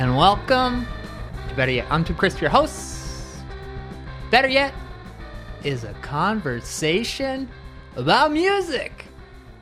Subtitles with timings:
[0.00, 0.86] And welcome
[1.46, 1.86] to Better Yet.
[1.90, 3.04] I'm Tim Chris, your host.
[4.30, 4.72] Better Yet
[5.62, 7.46] is a conversation
[7.96, 9.04] about music.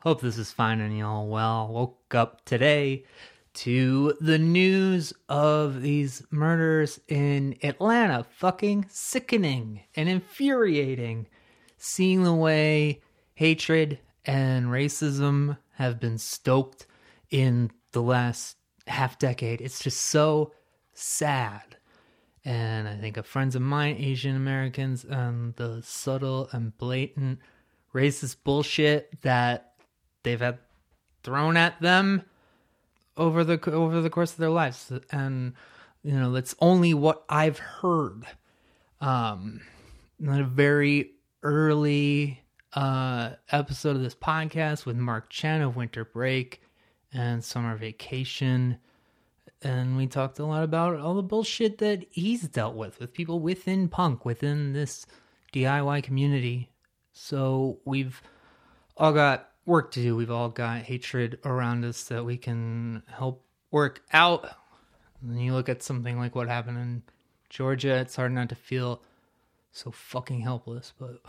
[0.00, 1.68] Hope this is finding you all well.
[1.68, 3.04] Woke up today
[3.54, 8.26] to the news of these murders in Atlanta.
[8.36, 11.26] Fucking sickening and infuriating.
[11.86, 13.02] Seeing the way
[13.34, 16.86] hatred and racism have been stoked
[17.30, 19.60] in the last half decade.
[19.60, 20.54] It's just so
[20.94, 21.76] sad.
[22.42, 27.40] And I think of friends of mine, Asian Americans, and the subtle and blatant
[27.94, 29.74] racist bullshit that
[30.22, 30.60] they've had
[31.22, 32.22] thrown at them
[33.18, 35.52] over the over the course of their lives and
[36.02, 38.24] you know that's only what i've heard
[39.00, 39.60] um
[40.20, 41.13] in a very
[41.44, 42.42] early
[42.72, 46.60] uh episode of this podcast with mark chen of winter break
[47.12, 48.76] and summer vacation
[49.62, 53.38] and we talked a lot about all the bullshit that he's dealt with with people
[53.38, 55.06] within punk within this
[55.52, 56.68] diy community
[57.12, 58.20] so we've
[58.96, 60.16] all got work to do.
[60.16, 64.48] We've all got hatred around us that we can help work out.
[65.22, 67.02] And you look at something like what happened in
[67.48, 69.02] Georgia, it's hard not to feel
[69.74, 70.94] so fucking helpless.
[70.98, 71.20] But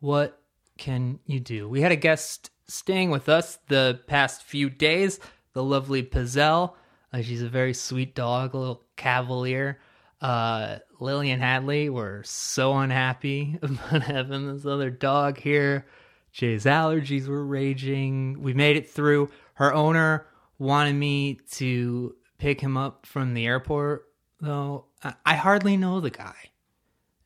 [0.00, 0.40] what
[0.78, 1.68] can you do?
[1.68, 5.18] We had a guest staying with us the past few days,
[5.54, 6.74] the lovely Pizzelle.
[7.12, 9.80] Uh, she's a very sweet dog, a little cavalier.
[10.20, 15.86] Uh, Lillian Hadley, we're so unhappy about having this other dog here.
[16.32, 18.42] Jay's allergies were raging.
[18.42, 19.30] We made it through.
[19.54, 20.26] Her owner
[20.58, 24.04] wanted me to pick him up from the airport,
[24.40, 24.86] though
[25.24, 26.34] I hardly know the guy.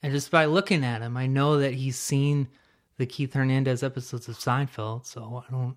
[0.02, 2.48] And just by looking at him, I know that he's seen
[2.96, 5.76] the Keith Hernandez episodes of Seinfeld, so I don't.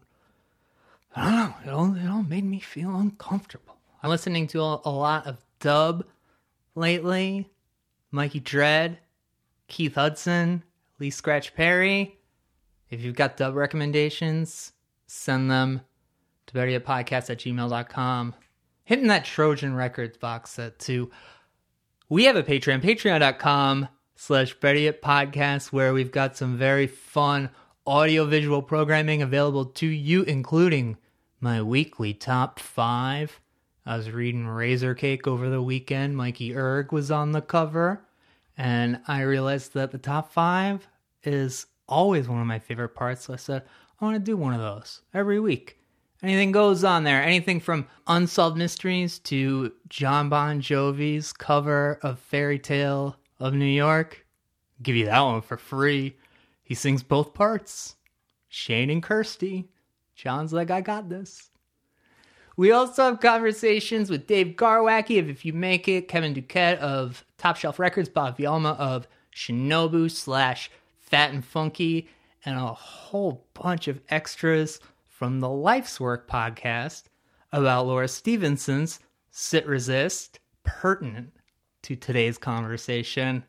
[1.16, 1.56] I don't know.
[1.63, 3.78] It all, it all made me feel uncomfortable.
[4.01, 6.06] I'm listening to a, a lot of dub
[6.75, 7.50] lately.
[8.11, 9.00] Mikey Dread,
[9.67, 10.63] Keith Hudson,
[11.00, 12.17] Lee Scratch Perry.
[12.90, 14.73] If you've got dub recommendations,
[15.07, 15.81] send them
[16.47, 18.35] to betteryetpodcast at gmail.com.
[18.85, 21.09] Hitting that Trojan Records box set too.
[22.09, 27.50] We have a Patreon, patreon.com slash betteryetpodcast, where we've got some very fun
[27.85, 30.97] audio-visual programming available to you, including
[31.40, 33.40] my weekly top five.
[33.85, 36.16] I was reading Razor Cake over the weekend.
[36.16, 38.06] Mikey Erg was on the cover,
[38.57, 40.88] and I realized that the top five
[41.23, 43.25] is always one of my favorite parts.
[43.25, 43.63] So I said,
[44.00, 45.78] I want to do one of those every week.
[46.22, 47.22] Anything goes on there.
[47.22, 54.26] Anything from Unsolved Mysteries to John Bon Jovi's cover of Fairy Tale of New York.
[54.81, 56.16] Give you that one for free.
[56.64, 57.98] He sings both parts.
[58.48, 59.70] Shane and Kirsty.
[60.16, 61.50] John's like, I got this.
[62.56, 67.26] We also have conversations with Dave Garwacki of If You Make It, Kevin Duquette of
[67.38, 72.08] Top Shelf Records, Bob Vielma of Shinobu slash Fat and Funky,
[72.46, 77.03] and a whole bunch of extras from the Life's Work podcast
[77.52, 79.00] about Laura Stevenson's
[79.32, 81.34] Sit Resist, pertinent
[81.84, 83.44] to today's conversation.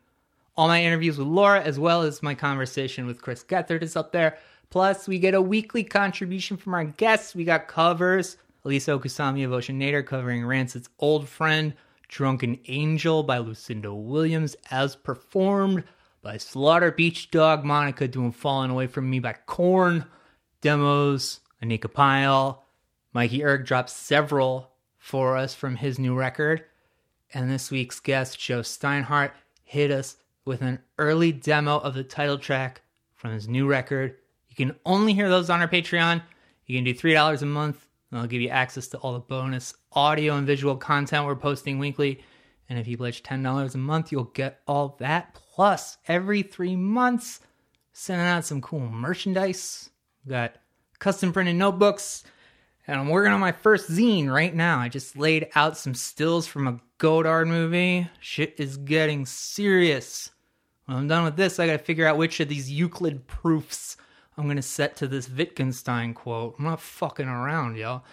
[0.55, 4.11] All my interviews with Laura, as well as my conversation with Chris Gethard, is up
[4.11, 4.37] there.
[4.69, 7.35] Plus, we get a weekly contribution from our guests.
[7.35, 8.37] We got covers.
[8.63, 11.73] Elise Okusami of Oceanator covering Rancid's old friend,
[12.07, 15.83] Drunken Angel by Lucinda Williams, as performed
[16.21, 20.05] by Slaughter Beach Dog, Monica doing Falling Away From Me by Korn,
[20.61, 22.65] demos, Anika Pyle.
[23.13, 26.65] Mikey Erg dropped several for us from his new record.
[27.35, 30.15] And this week's guest, Joe Steinhardt, hit us
[30.45, 32.81] with an early demo of the title track
[33.13, 34.15] from his new record.
[34.47, 36.23] You can only hear those on our Patreon.
[36.65, 39.73] You can do $3 a month, and I'll give you access to all the bonus
[39.91, 42.23] audio and visual content we're posting weekly.
[42.69, 47.39] And if you pledge $10 a month, you'll get all that Plus, every three months,
[47.93, 49.89] sending out some cool merchandise.
[50.23, 50.55] We've got
[50.99, 52.23] custom printed notebooks,
[52.87, 54.79] and I'm working on my first zine right now.
[54.79, 58.07] I just laid out some stills from a Godard movie.
[58.19, 60.29] Shit is getting serious
[60.85, 63.97] When I'm done with this, I got to figure out which of these Euclid proofs
[64.37, 66.55] I'm to set to this Wittgenstein quote.
[66.59, 68.03] I'm not fucking around, y'all.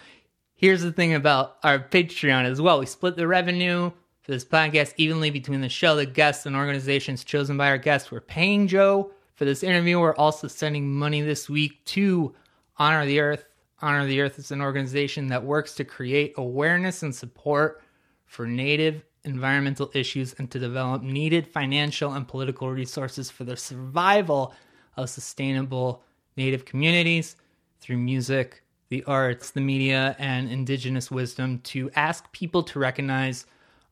[0.55, 2.79] Here's the thing about our Patreon as well.
[2.79, 3.91] We split the revenue
[4.21, 8.09] for this podcast evenly between the show, the guests, and organizations chosen by our guests.
[8.09, 9.99] We're paying Joe for this interview.
[9.99, 12.33] We're also sending money this week to
[12.77, 13.45] Honor the Earth.
[13.83, 17.81] Honor the Earth is an organization that works to create awareness and support
[18.25, 24.53] for Native environmental issues and to develop needed financial and political resources for the survival
[24.95, 26.01] of sustainable
[26.37, 27.35] Native communities
[27.81, 33.45] through music, the arts, the media, and indigenous wisdom to ask people to recognize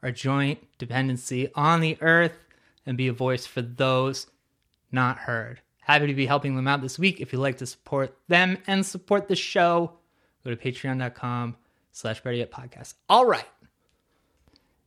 [0.04, 2.46] our joint dependency on the earth
[2.86, 4.28] and be a voice for those
[4.90, 5.62] not heard.
[5.82, 7.20] Happy to be helping them out this week.
[7.20, 9.94] If you'd like to support them and support the show,
[10.44, 11.58] go to patreon.com
[11.92, 12.94] slash podcast.
[13.10, 13.48] All right.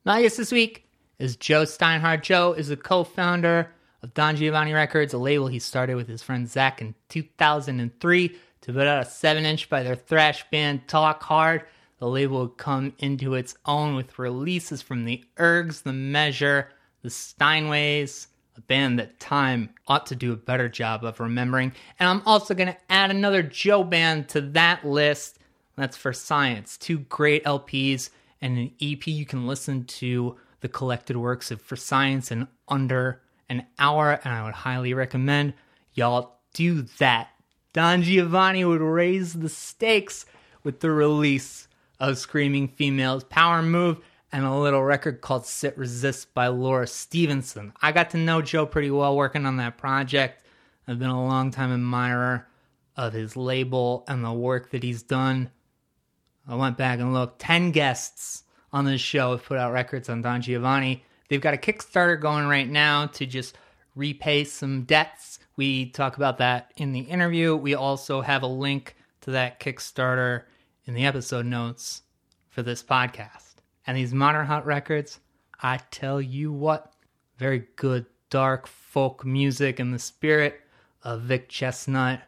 [0.04, 0.88] My guest this week
[1.18, 2.22] is Joe Steinhardt.
[2.22, 3.70] Joe is the co-founder
[4.02, 8.72] of Don Giovanni Records, a label he started with his friend Zach in 2003 to
[8.72, 11.64] put out a 7-inch by their thrash band Talk Hard.
[11.98, 16.68] The label would come into its own with releases from the Ergs, The Measure,
[17.02, 21.72] The Steinways, a band that time ought to do a better job of remembering.
[21.98, 25.38] And I'm also going to add another Joe band to that list.
[25.76, 26.76] That's for Science.
[26.76, 28.10] Two great LPs
[28.40, 33.20] and an EP you can listen to the collected works of For Science in under
[33.48, 35.54] an hour, and I would highly recommend
[35.94, 37.28] y'all do that.
[37.72, 40.26] Don Giovanni would raise the stakes
[40.62, 41.68] with the release
[41.98, 43.98] of Screaming Females Power Move
[44.34, 47.72] and a little record called Sit Resist by Laura Stevenson.
[47.80, 50.44] I got to know Joe pretty well working on that project.
[50.88, 52.48] I've been a long time admirer
[52.96, 55.50] of his label and the work that he's done
[56.48, 57.38] I went back and looked.
[57.38, 58.42] 10 guests
[58.72, 61.04] on this show have put out records on Don Giovanni.
[61.28, 63.56] They've got a Kickstarter going right now to just
[63.94, 65.38] repay some debts.
[65.56, 67.56] We talk about that in the interview.
[67.56, 70.42] We also have a link to that Kickstarter
[70.86, 72.02] in the episode notes
[72.50, 73.43] for this podcast.
[73.86, 75.20] And these Modern Hut records,
[75.60, 76.92] I tell you what,
[77.38, 80.60] very good dark folk music in the spirit
[81.02, 82.22] of Vic Chesnutt.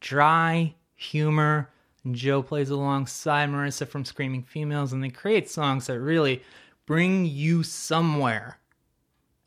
[0.00, 1.70] Dry humor
[2.10, 6.42] Joe plays alongside Marissa from Screaming Females, and they create songs that really
[6.86, 8.58] bring you somewhere.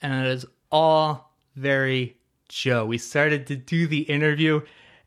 [0.02, 2.18] And it is all very
[2.48, 2.86] Joe.
[2.86, 4.62] We started to do the interview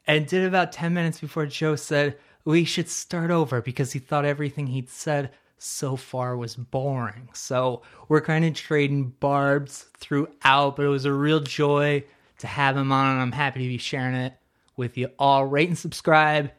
[0.06, 4.24] and did about 10 minutes before Joe said we should start over because he thought
[4.24, 7.28] everything he'd said so far was boring.
[7.32, 12.04] So we're kind of trading barbs throughout, but it was a real joy
[12.38, 14.34] to have him on, and I'm happy to be sharing it
[14.76, 15.46] with you all.
[15.46, 16.50] Rate and subscribe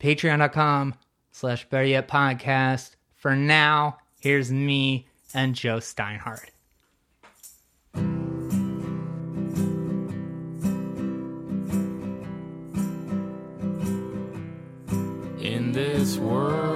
[0.00, 0.94] patreon.com
[1.30, 2.96] slash better yet podcast.
[3.14, 6.50] For now, here's me and Joe Steinhardt.
[15.42, 16.69] In this world,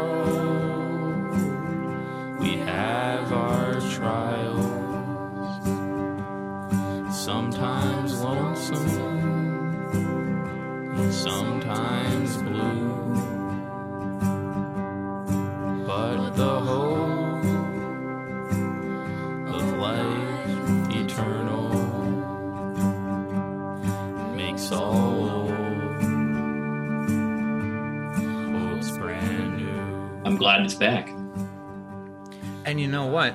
[30.44, 31.08] glad it's back.
[32.66, 33.34] And you know what?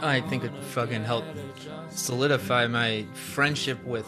[0.00, 1.26] I think it fucking helped
[1.88, 4.06] solidify my friendship with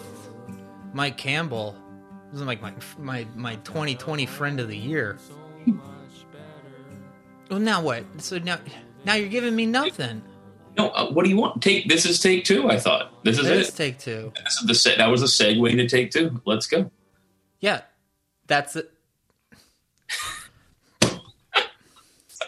[0.93, 1.77] Mike Campbell.
[2.31, 5.19] This is like my my my 2020 friend of the year.
[7.49, 8.05] Well, now what?
[8.19, 8.59] So now
[9.05, 10.21] now you're giving me nothing.
[10.77, 11.63] No, uh, what do you want?
[11.63, 12.69] Take this is take two.
[12.69, 13.77] I thought this is Let's it.
[13.77, 14.33] take two.
[14.45, 16.43] This is the that was a segue to take two.
[16.45, 16.91] Let's go.
[17.61, 17.83] Yeah,
[18.49, 18.91] that's it.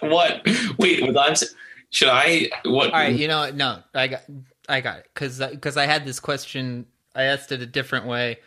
[0.01, 0.47] What?
[0.79, 1.47] Wait, was I?
[1.91, 2.51] Should I?
[2.65, 2.87] What?
[2.93, 3.51] All right, you know?
[3.51, 4.23] No, I got
[4.69, 6.87] I got it because because I had this question.
[7.15, 8.39] I asked it a different way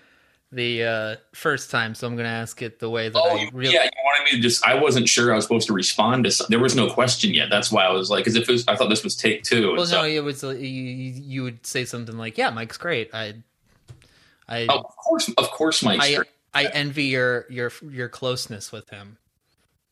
[0.54, 3.50] the uh, first time, so I'm going to ask it the way that Oh, I
[3.54, 3.74] really.
[3.74, 3.84] yeah.
[3.84, 4.66] You wanted me to just?
[4.68, 6.32] I wasn't sure I was supposed to respond to.
[6.32, 7.50] Some, there was no question yet.
[7.50, 9.74] That's why I was like, because if it was, I thought this was take two.
[9.76, 12.78] Well, so- no, it was uh, you, you you would say something like, "Yeah, Mike's
[12.78, 13.36] great." I,
[14.48, 16.28] I, Oh, of course, of course, Mike's I, great.
[16.54, 19.18] I envy your your your closeness with him.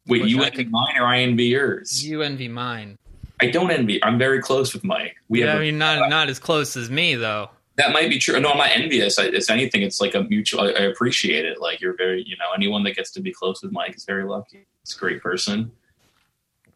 [0.07, 2.05] Wait, you I envy could- mine or I envy yours?
[2.05, 2.97] You envy mine.
[3.41, 4.03] I don't envy.
[4.03, 5.15] I'm very close with Mike.
[5.29, 7.49] We Yeah, have I mean, not not as close as me though.
[7.77, 8.37] that might be true.
[8.39, 9.17] No, I'm not envious.
[9.17, 10.61] I, if anything, it's like a mutual.
[10.61, 11.61] I, I appreciate it.
[11.61, 14.25] Like you're very, you know, anyone that gets to be close with Mike is very
[14.25, 14.65] lucky.
[14.83, 15.71] He's a great person.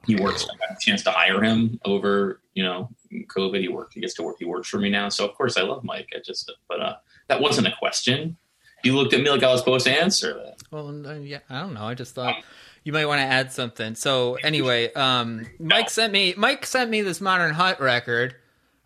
[0.05, 0.43] He works.
[0.45, 2.89] I got a chance to hire him over, you know,
[3.35, 3.59] COVID.
[3.61, 3.93] He worked.
[3.93, 4.35] He gets to work.
[4.39, 5.09] He works for me now.
[5.09, 6.07] So of course I love Mike.
[6.15, 6.95] I just, but uh,
[7.27, 8.37] that wasn't a question.
[8.83, 10.55] You looked at me like I was supposed to answer that.
[10.71, 11.85] Well, uh, yeah, I don't know.
[11.85, 12.35] I just thought
[12.83, 13.95] you might want to add something.
[13.95, 18.35] So anyway, um, Mike sent me Mike sent me this Modern Hut record,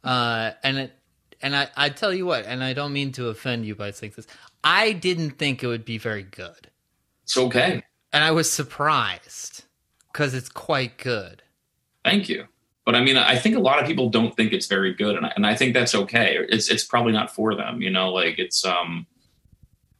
[0.03, 0.93] uh, and it
[1.41, 4.13] and I I tell you what, and I don't mean to offend you by saying
[4.15, 4.27] this.
[4.63, 6.69] I didn't think it would be very good,
[7.23, 7.83] It's okay.
[8.11, 9.63] and I was surprised
[10.11, 11.43] because it's quite good.
[12.03, 12.45] Thank you.
[12.85, 15.25] But I mean, I think a lot of people don't think it's very good, and
[15.25, 16.37] I, and I think that's okay.
[16.49, 18.13] It's it's probably not for them, you know.
[18.13, 19.05] Like it's um,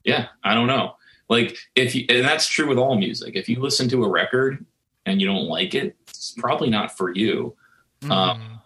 [0.03, 0.93] yeah, I don't know.
[1.29, 3.35] Like if you, and that's true with all music.
[3.35, 4.65] If you listen to a record
[5.05, 7.55] and you don't like it, it's probably not for you.
[8.01, 8.11] Mm.
[8.11, 8.59] Um,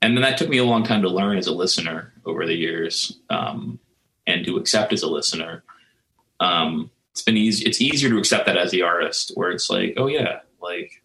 [0.00, 2.54] and then that took me a long time to learn as a listener over the
[2.54, 3.78] years, um,
[4.26, 5.64] and to accept as a listener.
[6.40, 7.64] Um, it's been easy.
[7.64, 11.02] It's easier to accept that as the artist, where it's like, oh yeah, like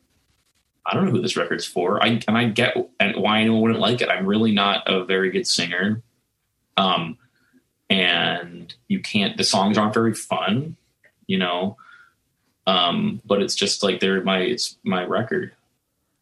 [0.86, 2.04] I don't know who this record's for.
[2.04, 4.10] I and I get and why anyone wouldn't like it.
[4.10, 6.04] I'm really not a very good singer,
[6.78, 7.18] um,
[7.90, 9.38] and you can't.
[9.38, 10.76] The songs aren't very fun,
[11.28, 11.78] you know.
[12.66, 15.54] Um, but it's just like they're my it's my record.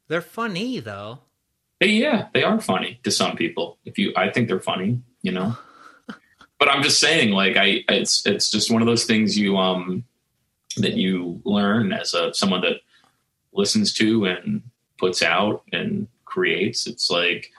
[0.07, 1.19] They're funny though.
[1.79, 3.77] Hey, yeah, they are funny to some people.
[3.85, 5.57] If you, I think they're funny, you know.
[6.59, 10.03] but I'm just saying, like, I, it's it's just one of those things you um
[10.77, 12.81] that you learn as a someone that
[13.53, 14.61] listens to and
[14.97, 16.87] puts out and creates.
[16.87, 17.51] It's like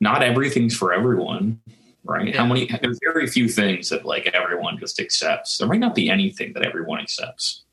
[0.00, 1.60] not everything's for everyone,
[2.04, 2.34] right?
[2.34, 2.66] How many?
[2.66, 5.58] There's very few things that like everyone just accepts.
[5.58, 7.64] There might not be anything that everyone accepts.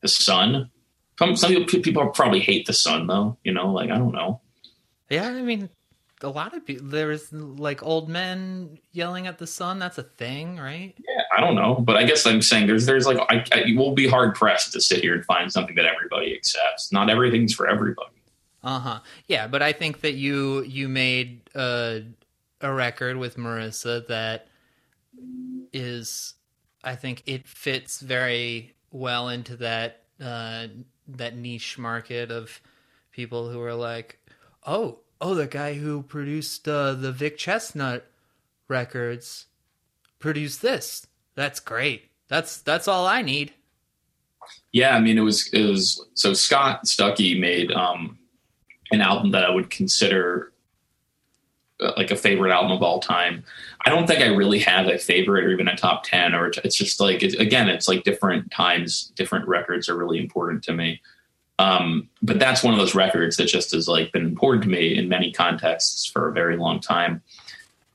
[0.00, 0.70] The sun.
[1.18, 3.38] Some some people, people probably hate the sun though.
[3.44, 4.40] You know, like I don't know.
[5.10, 5.68] Yeah, I mean,
[6.22, 6.86] a lot of people.
[6.88, 9.78] There's like old men yelling at the sun.
[9.78, 10.94] That's a thing, right?
[10.98, 13.92] Yeah, I don't know, but I guess I'm saying there's there's like I, I will
[13.92, 16.92] be hard pressed to sit here and find something that everybody accepts.
[16.92, 18.10] Not everything's for everybody.
[18.64, 19.00] Uh huh.
[19.26, 22.02] Yeah, but I think that you you made a
[22.62, 24.48] a record with Marissa that
[25.72, 26.34] is,
[26.84, 30.68] I think it fits very well into that uh,
[31.08, 32.60] that niche market of
[33.10, 34.18] people who are like,
[34.66, 38.02] oh, oh, the guy who produced uh, the Vic Chesnutt
[38.68, 39.46] records
[40.18, 41.06] produced this.
[41.34, 42.10] That's great.
[42.28, 43.52] That's that's all I need.
[44.72, 48.18] Yeah, I mean it was it was so Scott Stuckey made um
[48.90, 50.51] an album that I would consider
[51.96, 53.44] like a favorite album of all time.
[53.84, 56.76] I don't think I really have a favorite or even a top 10 or it's
[56.76, 61.00] just like it's, again it's like different times different records are really important to me.
[61.58, 64.96] Um, but that's one of those records that just has like been important to me
[64.96, 67.22] in many contexts for a very long time.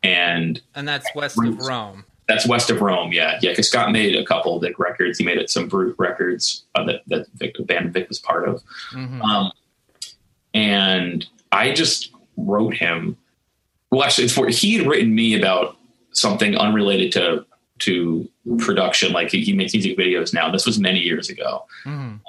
[0.04, 2.06] And And that's West of Rome.
[2.28, 3.52] that's west of Rome, yeah, yeah.
[3.52, 5.18] Because Scott made a couple of Vic records.
[5.18, 8.48] He made it some Brute records uh, that that Vic, the band Vic was part
[8.48, 8.62] of.
[8.94, 9.22] Mhm.
[9.22, 9.52] Um,
[10.54, 13.18] and I just wrote him.
[13.92, 15.78] Well, actually, it's for he had written me about
[16.12, 17.46] something unrelated to
[17.80, 18.28] to
[18.60, 19.14] production.
[19.14, 20.52] Like he, he makes music videos now.
[20.52, 21.66] This was many years ago.
[21.86, 22.20] Mhm.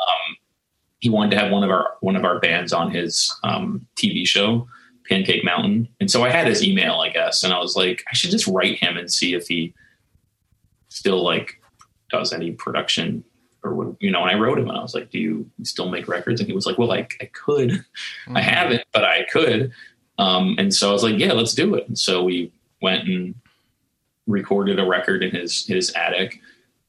[1.01, 4.27] He wanted to have one of our one of our bands on his um, TV
[4.27, 4.67] show,
[5.09, 8.15] Pancake Mountain, and so I had his email, I guess, and I was like, I
[8.15, 9.75] should just write him and see if he
[10.89, 11.61] still like
[12.11, 13.23] does any production
[13.63, 14.23] or what you know.
[14.23, 16.41] And I wrote him and I was like, Do you still make records?
[16.41, 17.85] And he was like, Well, I I could.
[18.35, 19.73] I haven't, but I could.
[20.19, 21.87] Um, and so I was like, yeah, let's do it.
[21.89, 23.35] And so we went and
[24.27, 26.41] recorded a record in his his attic.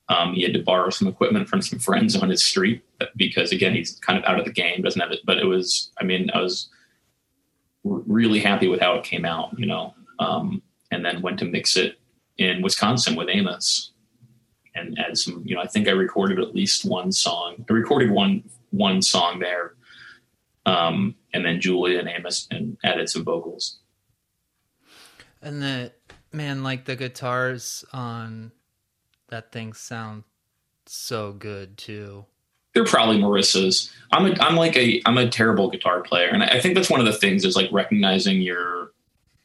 [0.09, 2.83] Um, he had to borrow some equipment from some friends on his street
[3.15, 5.19] because, again, he's kind of out of the game, doesn't have it.
[5.23, 6.67] But it was, I mean, I was
[7.85, 9.93] r- really happy with how it came out, you know.
[10.17, 11.99] Um, and then went to mix it
[12.39, 13.91] in Wisconsin with Amos
[14.73, 17.63] and add some, you know, I think I recorded at least one song.
[17.69, 19.75] I recorded one one song there
[20.65, 23.79] um, and then Julia and Amos and added some vocals.
[25.41, 25.91] And the
[26.31, 28.51] man, like the guitars on
[29.29, 30.23] that thing sound
[30.85, 32.25] so good too.
[32.73, 33.91] They're probably Marissa's.
[34.11, 36.99] I'm a, I'm like a I'm a terrible guitar player, and I think that's one
[36.99, 38.91] of the things is like recognizing your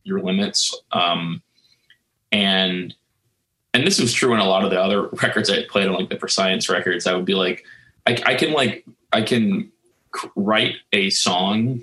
[0.02, 0.78] your limits.
[0.92, 1.42] Um,
[2.30, 2.94] and
[3.72, 6.10] and this was true in a lot of the other records I played on like
[6.10, 7.06] the For Science records.
[7.06, 7.64] I would be like,
[8.06, 9.72] I, I can like I can
[10.36, 11.82] write a song,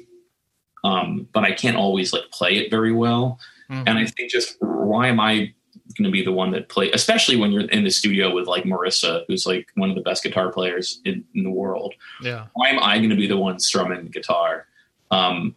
[0.84, 3.40] um, but I can't always like play it very well.
[3.70, 3.84] Mhm.
[3.88, 5.54] And I think just why am I
[5.98, 8.64] going to be the one that play, especially when you're in the studio with like
[8.64, 11.94] Marissa, who's like one of the best guitar players in, in the world.
[12.22, 12.46] yeah.
[12.54, 14.68] Why am I going to be the one strumming guitar?
[15.12, 15.54] Um,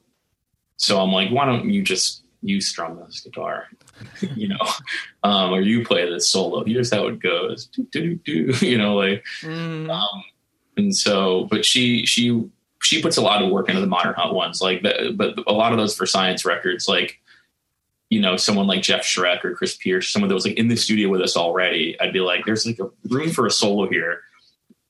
[0.76, 3.68] so I'm like, why don't you just you strum this guitar,
[4.34, 4.66] you know,
[5.22, 6.64] um, or you play this solo?
[6.64, 9.88] Here's how it goes, do, do, do, do, you know, like Mm.
[9.90, 10.24] um,
[10.76, 12.42] and so but she she
[12.84, 15.52] she puts a lot of work into the modern hut ones like the, but a
[15.52, 17.20] lot of those for science records like
[18.10, 20.76] you know someone like jeff Schreck or chris pierce some of those like in the
[20.76, 24.20] studio with us already i'd be like there's like a room for a solo here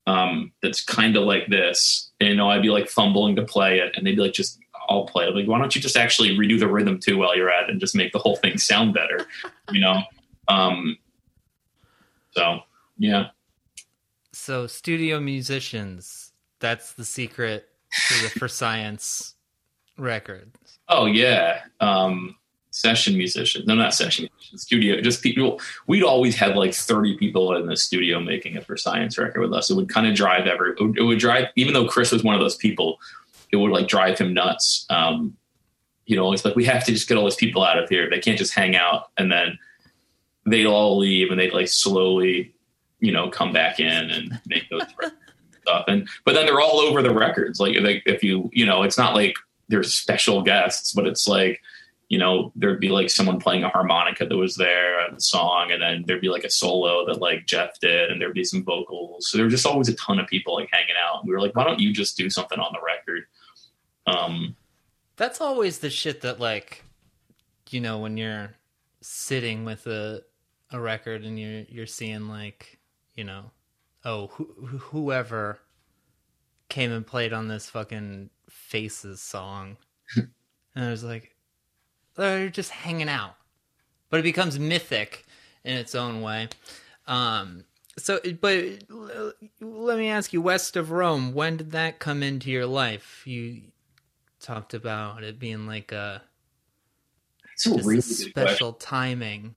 [0.06, 2.10] um that's kind of like this.
[2.20, 4.58] And you know i'd be like fumbling to play it and they'd be like just
[4.88, 5.34] i'll play it.
[5.34, 7.80] Like why don't you just actually redo the rhythm too while you're at it and
[7.80, 9.26] just make the whole thing sound better?
[9.72, 10.02] You know?
[10.46, 10.98] Um
[12.32, 12.60] so
[12.98, 13.28] yeah.
[14.32, 17.66] So studio musicians, that's the secret
[18.08, 19.34] the for science
[19.98, 20.78] records.
[20.88, 22.36] Oh yeah, um,
[22.70, 23.66] session musicians.
[23.66, 24.62] No, not session musicians.
[24.62, 25.00] Studio.
[25.00, 25.60] Just people.
[25.86, 29.52] We'd always have like thirty people in the studio making a for science record with
[29.52, 29.70] us.
[29.70, 30.72] It would kind of drive every.
[30.72, 32.98] It would, it would drive, even though Chris was one of those people,
[33.50, 34.86] it would like drive him nuts.
[34.90, 35.36] Um,
[36.06, 38.10] you know, it's like we have to just get all these people out of here.
[38.10, 39.58] They can't just hang out, and then
[40.44, 42.54] they'd all leave, and they'd like slowly,
[43.00, 44.82] you know, come back in and make those
[45.64, 45.84] stuff.
[45.88, 47.60] And but then they're all over the records.
[47.60, 49.34] Like, if you, you know, it's not like
[49.68, 51.60] they're special guests, but it's like,
[52.08, 55.72] you know, there'd be like someone playing a harmonica that was there at the song,
[55.72, 58.62] and then there'd be like a solo that like Jeff did, and there'd be some
[58.62, 59.30] vocals.
[59.30, 61.20] So there was just always a ton of people like hanging out.
[61.20, 63.24] And we were like, why don't you just do something on the record?
[64.06, 64.54] Um,
[65.16, 66.84] That's always the shit that like
[67.70, 68.50] you know when you're
[69.00, 70.22] sitting with a
[70.70, 72.78] a record and you're you're seeing like,
[73.14, 73.50] you know,
[74.04, 74.44] oh, who,
[74.78, 75.58] whoever
[76.68, 79.76] came and played on this fucking Faces song.
[80.16, 80.28] and
[80.74, 81.34] I was like
[82.16, 83.36] they're just hanging out.
[84.10, 85.24] But it becomes mythic
[85.64, 86.48] in its own way.
[87.06, 87.64] Um
[87.96, 88.64] so but
[89.60, 93.22] let me ask you west of Rome, when did that come into your life?
[93.24, 93.62] You
[94.40, 96.22] talked about it being like a
[97.54, 99.54] it's a really a special timing.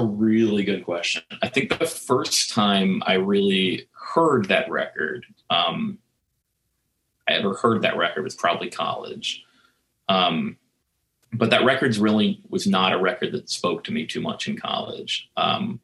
[0.00, 1.22] A really good question.
[1.42, 5.98] I think the first time I really heard that record, um,
[7.28, 9.44] I ever heard that record was probably college.
[10.08, 10.56] Um,
[11.34, 14.56] but that record's really was not a record that spoke to me too much in
[14.56, 15.28] college.
[15.36, 15.80] Um,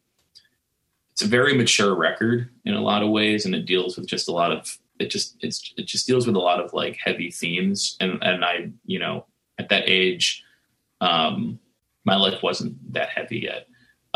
[1.11, 4.27] it's a very mature record in a lot of ways, and it deals with just
[4.27, 5.11] a lot of it.
[5.11, 8.71] Just it's it just deals with a lot of like heavy themes, and and I
[8.85, 9.27] you know
[9.59, 10.43] at that age,
[11.01, 11.59] um,
[12.03, 13.66] my life wasn't that heavy yet.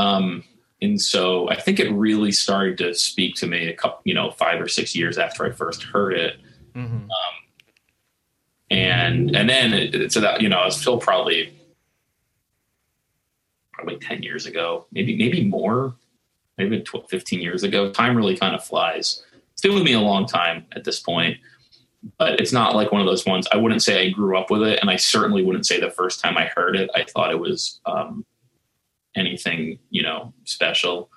[0.02, 0.44] Um,
[0.82, 4.32] and so I think it really started to speak to me a couple, you know,
[4.32, 6.38] five or six years after I first heard it.
[6.74, 7.08] Mm-hmm.
[8.72, 11.54] And, and then it, so that, you know, I was still probably,
[13.74, 15.94] probably 10 years ago, maybe, maybe more,
[16.58, 17.92] maybe 12, 15 years ago.
[17.92, 19.24] Time really kind of flies.
[19.54, 21.38] It's been with me a long time at this point,
[22.18, 23.48] but it's not like one of those ones.
[23.52, 24.80] I wouldn't say I grew up with it.
[24.82, 27.82] And I certainly wouldn't say the first time I heard it, I thought it was,
[27.86, 28.26] um,
[29.16, 31.10] anything, you know, special.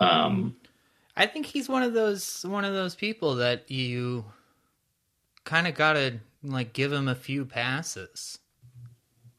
[0.00, 0.56] Um,
[1.16, 4.24] I think he's one of those one of those people that you
[5.44, 8.38] kind of gotta like give him a few passes.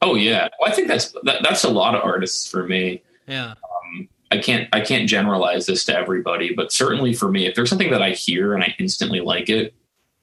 [0.01, 0.47] oh yeah.
[0.59, 3.01] Well, I think that's, that, that's a lot of artists for me.
[3.27, 3.51] Yeah.
[3.51, 7.69] um, I can't I can't generalize this to everybody, but certainly for me, if there's
[7.69, 9.73] something that I hear and I instantly like it,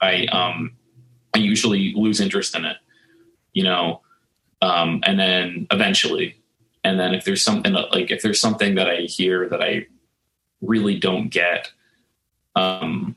[0.01, 0.73] I um
[1.35, 2.77] I usually lose interest in it,
[3.53, 4.03] you know,
[4.61, 6.42] um, and then eventually,
[6.85, 9.87] and then if there's something like if there's something that I hear that I
[10.61, 11.71] really don't get,
[12.57, 13.17] um,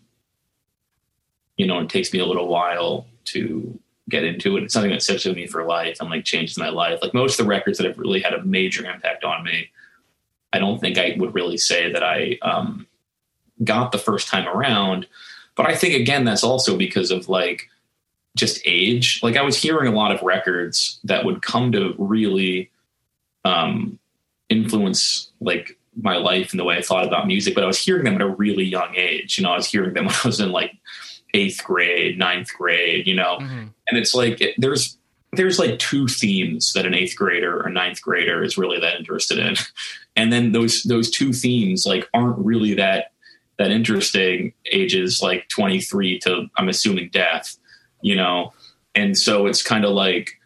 [1.58, 4.63] you know, it takes me a little while to get into it.
[4.63, 6.99] It's something that sits with me for life and like changes my life.
[7.01, 9.69] Like most of the records that have really had a major impact on me.
[10.54, 12.88] I don't think I would really say that I um,
[13.63, 15.08] got the first time around.
[15.56, 17.69] But I think, again, that's also because of like
[18.36, 19.21] just age.
[19.23, 22.69] Like I was hearing a lot of records that would come to really
[23.45, 23.97] um,
[24.49, 28.03] influence like my life and the way I thought about music, but I was hearing
[28.03, 29.38] them at a really young age.
[29.38, 30.73] You know, I was hearing them when I was in like
[31.34, 33.69] eighth grade, ninth grade, you know, Mhm.
[33.88, 34.97] and it's like it, there's
[35.34, 39.38] there's like two themes that an eighth grader or ninth grader is really that interested
[39.38, 39.55] in
[40.15, 43.12] and then those those two themes like aren't really that
[43.58, 47.58] that interesting ages like 23 to i'm assuming death
[48.01, 48.53] you know
[48.93, 50.39] and so it's kind of like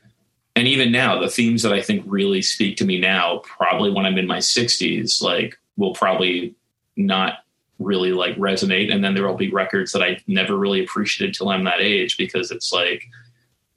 [0.60, 4.06] and even now the themes that i think really speak to me now probably when
[4.06, 6.56] i'm in my 60s like will probably
[6.96, 7.40] not
[7.80, 11.50] really like resonate and then there will be records that i never really appreciated till
[11.50, 13.06] i'm that age because it's like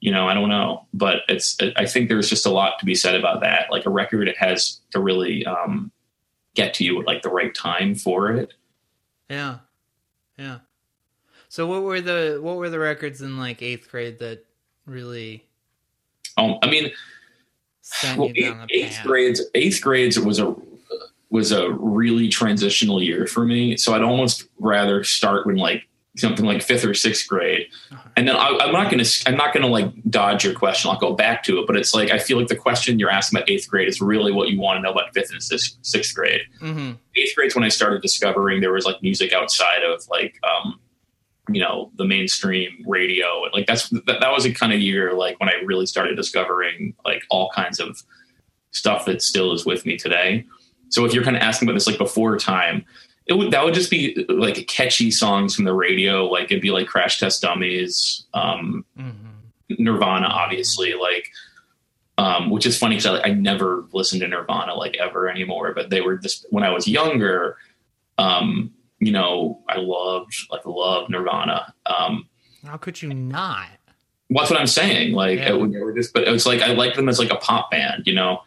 [0.01, 2.95] you know i don't know but it's i think there's just a lot to be
[2.95, 5.91] said about that like a record it has to really um
[6.53, 8.53] get to you at like the right time for it
[9.29, 9.59] Yeah.
[10.37, 10.59] Yeah.
[11.49, 14.45] So what were the what were the records in like eighth grade that
[14.85, 15.45] really
[16.37, 16.91] um i mean
[18.17, 20.55] well, eighth, eighth grades eighth grades was a
[21.29, 26.45] was a really transitional year for me so i'd almost rather start when like something
[26.45, 27.67] like fifth or sixth grade.
[28.15, 30.91] And then I, I'm not going to, I'm not going to like dodge your question.
[30.91, 33.39] I'll go back to it, but it's like, I feel like the question you're asking
[33.39, 36.13] about eighth grade is really what you want to know about fifth and sixth, sixth
[36.13, 36.41] grade.
[36.59, 40.79] hmm Eighth grade's when I started discovering there was like music outside of like, um,
[41.49, 43.43] you know, the mainstream radio.
[43.53, 46.95] Like that's, that, that was a kind of year, like when I really started discovering
[47.05, 48.01] like all kinds of
[48.71, 50.45] stuff that still is with me today.
[50.89, 52.85] So if you're kind of asking about this like before time,
[53.25, 56.25] it would that would just be like catchy songs from the radio.
[56.25, 59.09] Like it'd be like Crash Test Dummies, um, hmm
[59.69, 60.93] Nirvana, obviously.
[60.93, 61.31] Like,
[62.17, 65.73] um, which is funny because I, I never listened to Nirvana like ever anymore.
[65.73, 67.57] But they were just when I was younger.
[68.17, 71.73] Um, you know, I loved like loved Nirvana.
[71.85, 72.27] Um,
[72.65, 73.67] How could you not?
[74.29, 75.13] well, that's what I'm saying.
[75.13, 75.55] Like, Yeah.
[75.55, 78.03] it, just, but it's like I liked them as like a pop band.
[78.07, 78.41] You know,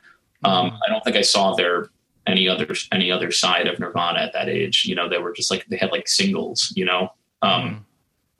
[0.45, 0.79] um, Mhm.
[0.87, 1.91] I don't think I saw their
[2.27, 4.85] any other any other side of Nirvana at that age.
[4.85, 6.73] You know, they were just like they had like singles.
[6.77, 7.81] You know, um, Mhm.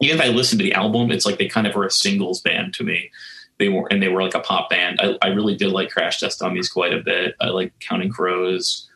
[0.01, 2.41] even if I listened to the album, it's like they kind of were a singles
[2.41, 3.11] band to me.
[3.59, 5.01] They were and they were like a pop band.
[5.01, 7.35] I, I really did like Crash Test Dummies quite a bit.
[7.41, 8.89] I like Counting Crows.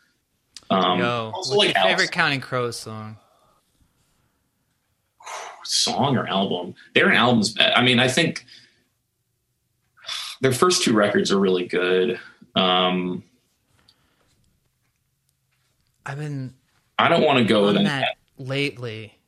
[0.71, 3.17] Um, Yo, also what's like your favorite Counting Crows song?
[5.65, 6.75] song or album.
[6.95, 8.45] Their albums, I mean, I think
[10.41, 12.19] their first two records are really good.
[12.57, 13.23] Um,
[16.05, 16.55] I've been
[16.99, 18.01] I don't want to go with on that.
[18.01, 19.19] that lately,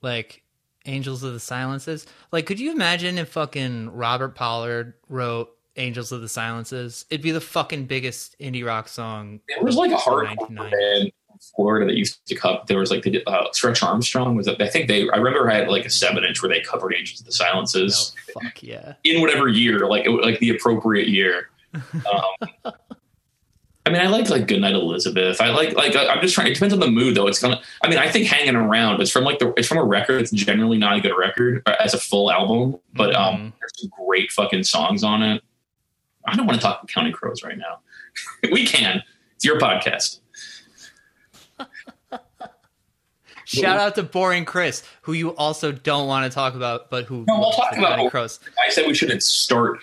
[0.00, 0.42] like
[0.86, 2.06] Angels of the Silences.
[2.30, 7.04] Like, could you imagine if fucking Robert Pollard wrote Angels of the Silences?
[7.10, 9.40] It'd be the fucking biggest indie rock song.
[9.48, 11.12] There was like a hardcore band in
[11.56, 12.60] Florida that used to cover.
[12.66, 14.48] There was like the uh, Stretch Armstrong was.
[14.48, 15.08] I think they.
[15.10, 18.14] I remember I had like a seven inch where they covered Angels of the Silences
[18.34, 18.94] fuck yeah.
[19.04, 21.48] in whatever year, like it, like the appropriate year.
[22.64, 22.74] Um,
[23.84, 25.40] I mean, I like like Goodnight Elizabeth.
[25.40, 26.46] I like like I'm just trying.
[26.48, 27.26] It depends on the mood, though.
[27.26, 27.60] It's gonna.
[27.82, 29.52] I mean, I think Hanging Around is from like the.
[29.56, 30.20] It's from a record.
[30.20, 33.52] It's generally not a good record uh, as a full album, but um, Mhm.
[33.58, 35.42] there's some great fucking songs on it.
[36.26, 37.80] I don't want to talk about Counting Crows right now.
[38.52, 39.02] we can.
[39.36, 40.20] It's your podcast.
[43.44, 47.24] Shout out to Boring Chris, who you also don't want to talk about, but who
[47.26, 48.40] No, we'll talk about Crows.
[48.64, 49.78] I said we shouldn't start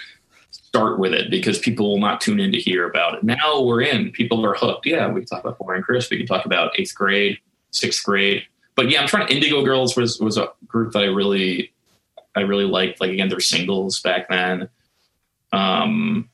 [0.51, 3.23] start with it because people will not tune in to hear about it.
[3.23, 4.11] Now we're in.
[4.11, 4.85] People are hooked.
[4.85, 6.09] Yeah, we can talk about Boring Chris.
[6.09, 7.39] We can talk about eighth grade,
[7.71, 8.43] sixth grade.
[8.75, 9.27] But yeah, I'm trying.
[9.29, 11.73] Indigo Girls was was a group that I really
[12.35, 13.01] I really liked.
[13.01, 14.69] Like again, their singles back then.
[15.51, 16.29] Um,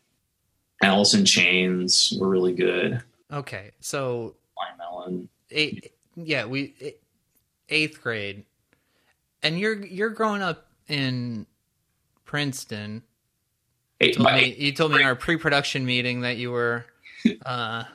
[0.83, 3.01] Alice in Chains were really good.
[3.31, 5.29] Okay, so Blind Melon.
[5.51, 6.73] eight, yeah, we
[7.69, 8.43] eighth grade,
[9.41, 11.45] and you're you're growing up in
[12.25, 13.03] Princeton.
[14.01, 16.85] Eight, told me, you told me in our pre-production meeting that you were
[17.45, 17.85] uh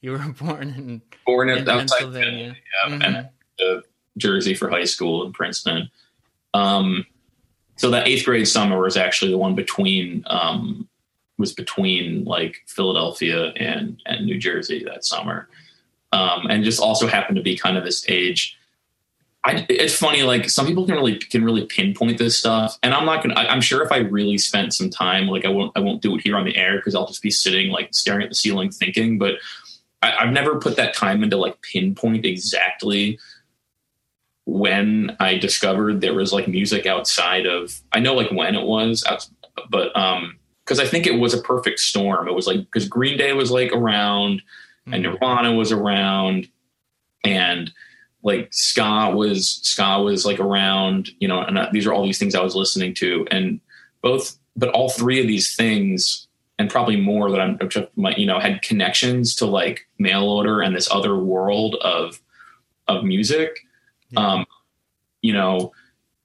[0.00, 2.56] you were born in, born in in, Pennsylvania.
[2.88, 3.28] Yeah, Mhm.
[3.60, 3.82] and
[4.16, 5.88] Jersey for high school in Princeton.
[6.52, 7.06] Um,
[7.80, 10.86] so that eighth grade summer was actually the one between um,
[11.38, 15.48] was between like Philadelphia and and New Jersey that summer,
[16.12, 18.58] um, and just also happened to be kind of this age.
[19.44, 23.06] I, it's funny, like some people can really can really pinpoint this stuff, and I'm
[23.06, 23.32] not gonna.
[23.34, 26.14] I, I'm sure if I really spent some time, like I won't I won't do
[26.16, 28.70] it here on the air because I'll just be sitting like staring at the ceiling
[28.70, 29.18] thinking.
[29.18, 29.36] But
[30.02, 33.18] I, I've never put that time into like pinpoint exactly
[34.50, 39.04] when I discovered there was like music outside of I know like when it was
[39.70, 42.28] but um because I think it was a perfect storm.
[42.28, 44.42] It was like because Green Day was like around
[44.86, 45.12] and Mhm.
[45.12, 46.48] Nirvana was around
[47.24, 47.70] and
[48.22, 52.18] like ska was ska was like around you know and uh, these are all these
[52.18, 53.60] things I was listening to and
[54.02, 56.26] both but all three of these things
[56.58, 57.58] and probably more that I'm
[58.16, 62.20] you know had connections to like mail order and this other world of
[62.88, 63.60] of music
[64.10, 64.26] Yeah.
[64.26, 64.46] um
[65.22, 65.72] you know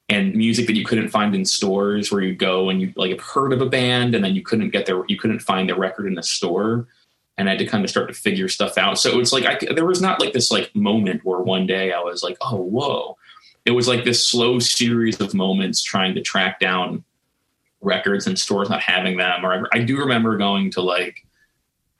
[0.07, 3.21] and music that you couldn't find in stores where you go and you like have
[3.21, 6.07] heard of a band and then you couldn't get their you couldn't find their record
[6.07, 6.87] in the store
[7.37, 8.97] and I had to kind of start to figure stuff out.
[8.97, 11.99] So it's like I, there was not like this like moment where one day I
[11.99, 13.17] was like, oh whoa.
[13.65, 17.03] It was like this slow series of moments trying to track down
[17.81, 19.45] records and stores not having them.
[19.45, 21.25] Or I, I do remember going to like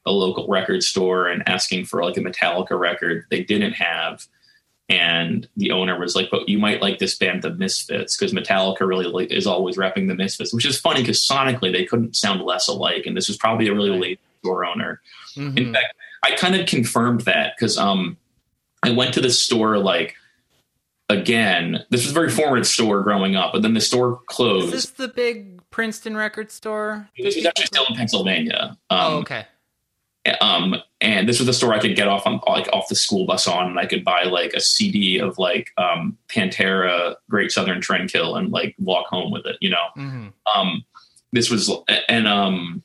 [0.06, 4.26] a local record store and asking for like a Metallica record they didn't have.
[4.88, 8.82] And the owner was like, "But you might like this band, The Misfits, because Metallica
[8.82, 12.42] really like, is always repping The Misfits." Which is funny because sonically they couldn't sound
[12.42, 15.02] less alike, and this was probably a really late store owner.
[15.36, 15.58] Mhm.
[15.58, 15.94] In fact,
[16.24, 18.18] I kind of confirmed that because um,
[18.84, 20.16] I went to the store like
[21.10, 21.84] again.
[21.90, 24.68] This was a very formative store growing up, but then the store closed.
[24.68, 27.10] Is this the big Princeton record store?
[27.18, 28.78] This was actually still in Pennsylvania.
[28.90, 29.46] Um, oh, okay.
[30.42, 33.26] Um, and this was the store I could get off on like off the school
[33.26, 37.80] bus on, and I could buy like a CD of like um, Pantera, Great Southern
[37.82, 39.58] Trendkill, and like walk home with it.
[39.62, 40.34] You know, Mhm.
[40.56, 40.84] um,
[41.32, 41.72] this was
[42.10, 42.82] and um,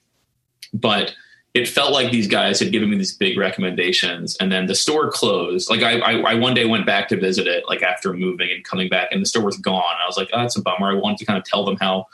[0.74, 1.14] but
[1.52, 5.10] it felt like these guys had given me these big recommendations, and then the store
[5.10, 5.68] closed.
[5.68, 8.62] Like I, I, I one day went back to visit it, like after moving and
[8.62, 9.82] coming back, and the store was gone.
[10.00, 10.90] I was like, oh, that's a bummer.
[10.90, 12.06] I wanted to kind of tell them how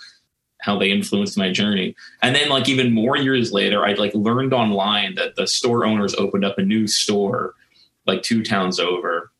[0.66, 1.94] how they influenced my journey.
[2.20, 6.14] And then like even more years later, I like learned online that the store owners
[6.16, 7.54] opened up a new store
[8.06, 9.30] like two towns over.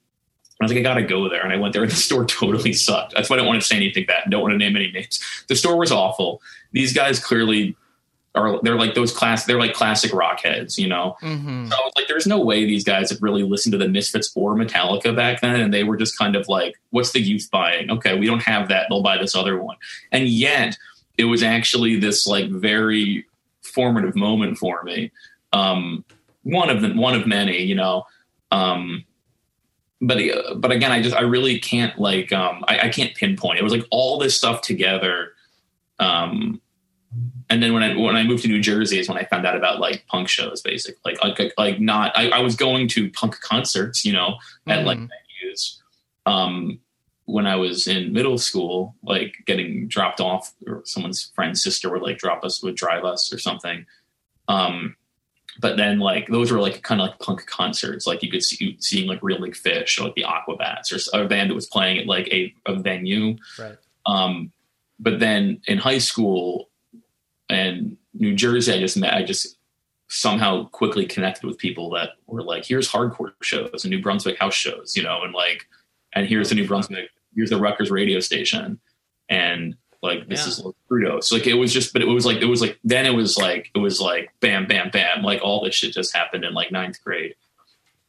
[0.60, 1.42] I was like, I gotta go there.
[1.42, 3.14] And I went there and the store totally sucked.
[3.14, 4.30] That's why I don't want to say anything bad.
[4.30, 5.20] Don't want to name any names.
[5.48, 6.40] The store was awful.
[6.72, 7.76] These guys clearly
[8.36, 11.16] are they're like those class they're like classic rock heads, you know.
[11.22, 11.68] Mhm.
[11.68, 14.30] So I was like, there's no way these guys had really listened to the Misfits
[14.36, 17.90] or Metallica back then, and they were just kind of like, "What's the youth buying?
[17.90, 19.76] Okay, we don't have that; they'll buy this other one."
[20.12, 20.76] And yet,
[21.18, 23.26] it was actually this like very
[23.62, 25.10] formative moment for me.
[25.52, 26.04] Um,
[26.42, 28.04] one of them, one of many, you know.
[28.50, 29.04] Um,
[30.00, 33.58] but uh, but again, I just I really can't like um, I, I can't pinpoint.
[33.58, 35.32] It was like all this stuff together.
[35.98, 36.60] Um,
[37.48, 39.56] and then when I when I moved to New Jersey is when I found out
[39.56, 43.40] about like punk shows, basically like like, like not I, I was going to punk
[43.40, 45.08] concerts, you know, at like Mhm.
[45.08, 45.76] venues.
[46.26, 46.80] Um,
[47.26, 52.02] when I was in middle school, like getting dropped off, or someone's friend's sister would
[52.02, 53.84] like drop us, would drive us or something.
[54.48, 54.96] Um,
[55.58, 58.76] but then like those were like kind of like punk concerts, like you could see
[58.80, 61.98] seeing like Reel Big Fish or like the Aquabats or a band that was playing
[61.98, 63.36] at like a, a venue.
[63.58, 63.76] Right.
[64.04, 64.52] Um,
[64.98, 66.70] but then in high school
[67.48, 69.56] and New Jersey, I just met, I just
[70.08, 74.54] somehow quickly connected with people that were like, here's hardcore shows and New Brunswick house
[74.54, 75.66] shows, you know, and like,
[76.14, 78.80] and here's the New Brunswick, here's the Rutgers radio station.
[79.28, 80.48] And like, this Yeah.
[80.48, 81.32] is Los Crudos.
[81.32, 83.70] like, it was just, but it was like, it was like, then it was like,
[83.74, 85.22] it was like, bam, bam, bam.
[85.22, 87.34] Like all this shit just happened in like ninth grade.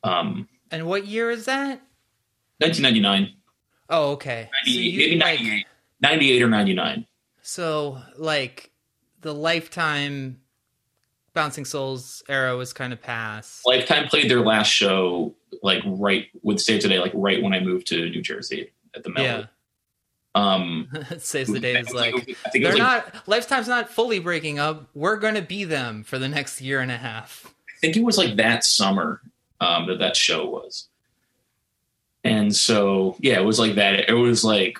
[0.04, 1.82] Um, And what year is that?
[2.60, 3.34] 1999,
[3.90, 4.50] Oh, okay.
[4.66, 5.66] So you, maybe like- 98,
[6.02, 7.06] 98 or 99.
[7.42, 8.72] So, like,
[9.22, 10.42] the Lifetime
[11.34, 13.66] Bouncing Souls era was kind of past.
[13.66, 17.60] Lifetime played their last show like right with Saves the Day, like right when I
[17.62, 19.38] moved to New Jersey at the yeah.
[19.38, 19.50] Melwood.
[20.36, 21.80] Um, saves the day.
[21.80, 24.88] Is like, they're like, not, Lifetime's not fully breaking up.
[24.94, 27.52] We're going to be them for the next year and a half.
[27.70, 29.22] I think it was like that summer
[29.62, 30.88] um, that that show was,
[32.24, 34.10] and so yeah, it was like that.
[34.10, 34.80] It was like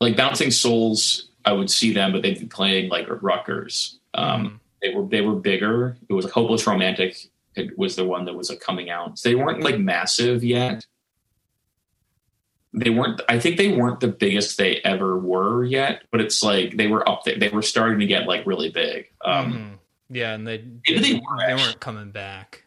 [0.00, 1.28] like Bouncing Souls.
[1.44, 3.98] I would see them, but they'd be playing like Rutgers.
[4.14, 5.96] Um, they were they were bigger.
[6.08, 7.28] It was like Hopeless Romantic.
[7.54, 9.18] It was the one that was like coming out.
[9.18, 10.84] So they weren't like massive yet.
[12.76, 13.20] They weren't.
[13.28, 16.02] I think they weren't the biggest they ever were yet.
[16.10, 17.38] But it's like they were up there.
[17.38, 19.06] They were starting to get like really big.
[19.24, 19.78] Um, Mhm.
[20.10, 22.64] Yeah, and they Maybe they they, were, they weren't coming back.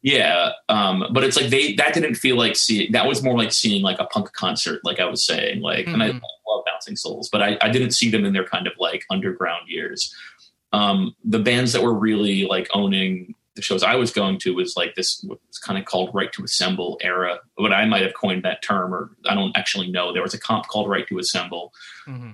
[0.00, 3.52] Yeah, um, but it's like they that didn't feel like see that was more like
[3.52, 7.28] seeing like a punk concert, like I was saying, like, and I love Bouncing Souls,
[7.28, 10.14] but I, I didn't see them in their kind of like underground years.
[10.72, 14.74] Um, the bands that were really like owning the shows I was going to was
[14.76, 18.44] like this was kind of called Right to Assemble era, but I might have coined
[18.44, 20.12] that term, or I don't actually know.
[20.12, 21.72] There was a comp called Right to Assemble,
[22.06, 22.32] Mhm.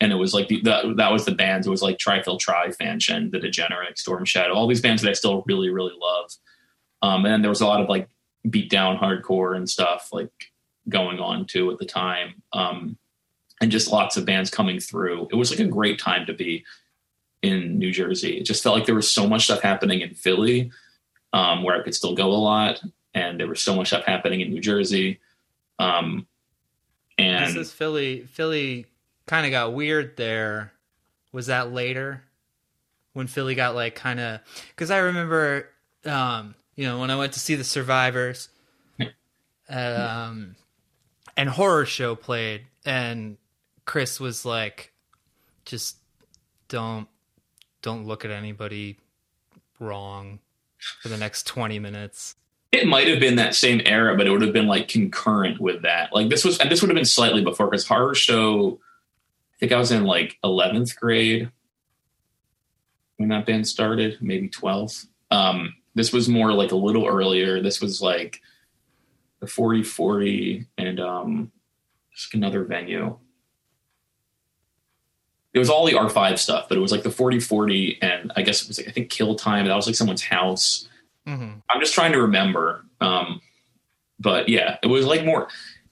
[0.00, 1.66] and it was like the, the that was the bands.
[1.66, 5.14] It was like Trifil Tri, Fanshen, The Degenerate, Storm Shadow, all these bands that I
[5.14, 6.30] still really really love.
[7.02, 8.08] Um, and then there was a lot of like
[8.48, 10.30] beat down hardcore and stuff like
[10.88, 12.98] going on too at the time, um,
[13.60, 15.28] and just lots of bands coming through.
[15.32, 16.64] It was like a great time to be
[17.42, 18.38] in New Jersey.
[18.38, 20.70] It just felt like there was so much stuff happening in Philly
[21.32, 22.82] um, where I could still go a lot,
[23.14, 25.20] and there was so much stuff happening in New Jersey.
[25.78, 26.26] Um,
[27.16, 28.20] and This is Philly.
[28.22, 28.86] Philly
[29.26, 30.72] kind of got weird there.
[31.32, 32.24] Was that later
[33.12, 34.40] when Philly got like kind of?
[34.70, 35.68] Because I remember,
[36.04, 38.48] um, you know, when I went to see the Survivors,
[39.68, 40.56] um,
[41.36, 43.36] and horror show played, and
[43.84, 44.92] Chris was like,
[45.64, 45.96] "Just
[46.68, 47.06] don't,
[47.82, 48.98] don't look at anybody
[49.78, 50.40] wrong
[51.00, 52.36] for the next twenty minutes."
[52.70, 55.82] It might have been that same era, but it would have been like concurrent with
[55.82, 56.12] that.
[56.12, 58.78] Like this was, and this would have been slightly before because horror show.
[59.54, 61.50] I think I was in like eleventh grade
[63.16, 65.06] when that band started, maybe twelfth.
[65.30, 67.60] Um, this was more like a little earlier.
[67.62, 68.40] This was like
[69.40, 71.52] the forty forty and um,
[72.14, 73.18] just another venue.
[75.54, 78.32] It was all the R five stuff, but it was like the forty forty, and
[78.36, 79.66] I guess it was like I think Kill Time.
[79.66, 80.88] That was like someone's house.
[81.26, 81.58] Mm-hmm.
[81.70, 82.84] I'm just trying to remember.
[83.00, 83.40] Um,
[84.18, 85.48] but yeah, it was like more.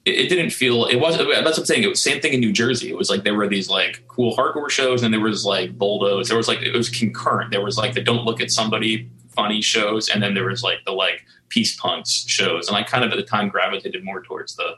[0.06, 1.82] it, it didn't feel it was that's what I'm saying.
[1.82, 2.88] It was same thing in New Jersey.
[2.88, 6.28] It was like there were these like cool hardcore shows, and there was like bulldoze.
[6.28, 7.50] There was like it was concurrent.
[7.50, 10.78] There was like the don't look at somebody funny shows, and then there was like
[10.86, 12.68] the like peace punks shows.
[12.68, 14.76] And I kind of at the time gravitated more towards the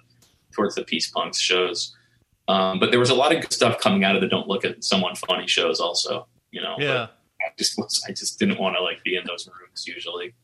[0.50, 1.94] towards the peace punks shows.
[2.48, 4.64] Um, but there was a lot of good stuff coming out of the don't look
[4.64, 6.26] at someone funny shows also.
[6.50, 9.46] You know, But I just was I just didn't want to like be in those
[9.46, 10.34] rooms usually.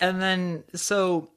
[0.00, 1.30] And then, so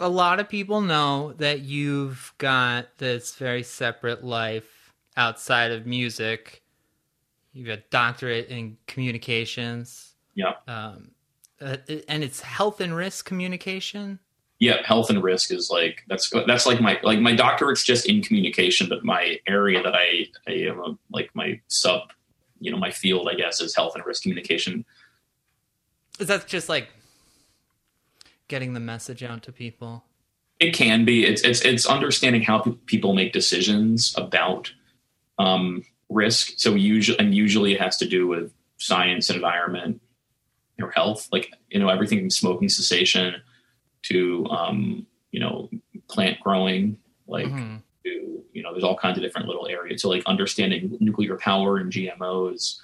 [0.00, 6.62] a lot of people know that you've got this very separate life outside of music.
[7.52, 10.54] You've got a doctorate in communications, Yeah.
[10.66, 11.12] um,
[11.60, 11.76] uh,
[12.08, 14.18] and it's health and risk communication.
[14.58, 18.22] Yeah health and risk is like that's that's like my like my doctorate's just in
[18.22, 22.12] communication but my area that i i am a, like my sub
[22.60, 24.84] you know my field i guess is health and risk communication.
[26.18, 26.88] Is that just like
[28.48, 30.04] getting the message out to people?
[30.58, 31.24] it can be.
[31.24, 34.72] It's it's it's understanding how people make decisions about
[35.38, 36.54] um risk.
[36.56, 40.00] So usually and usually it has to do with science and environment
[40.80, 41.28] or health.
[41.30, 43.42] Like you know everything from smoking cessation
[44.04, 45.68] to um you know
[46.08, 47.82] plant growing like Mhm.
[48.04, 50.02] to you know there's all kinds of different little areas.
[50.02, 52.78] So like understanding nuclear power and gmos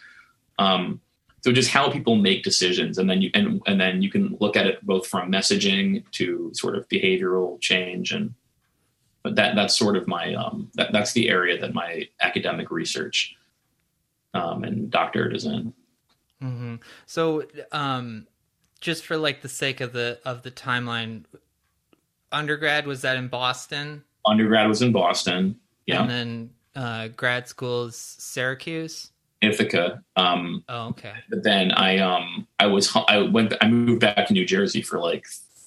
[0.58, 1.00] um
[1.42, 4.56] so just how people make decisions and then you and, and then you can look
[4.56, 8.34] at it both from messaging to sort of behavioral change and
[9.22, 13.34] but that that's sort of my um that, that's the area that my academic research
[14.34, 15.72] um and doctorate is in.
[16.40, 18.26] Hmm So, um,
[18.82, 21.24] just for like the sake of the of the timeline,
[22.30, 27.86] undergrad was that in Boston, undergrad was in boston yeah and then uh, grad school
[27.86, 29.10] is Syracuse.
[29.40, 31.14] ithaca um Oh, okay.
[31.28, 34.98] but then I um I was I went I moved back to New Jersey for
[35.00, 35.26] like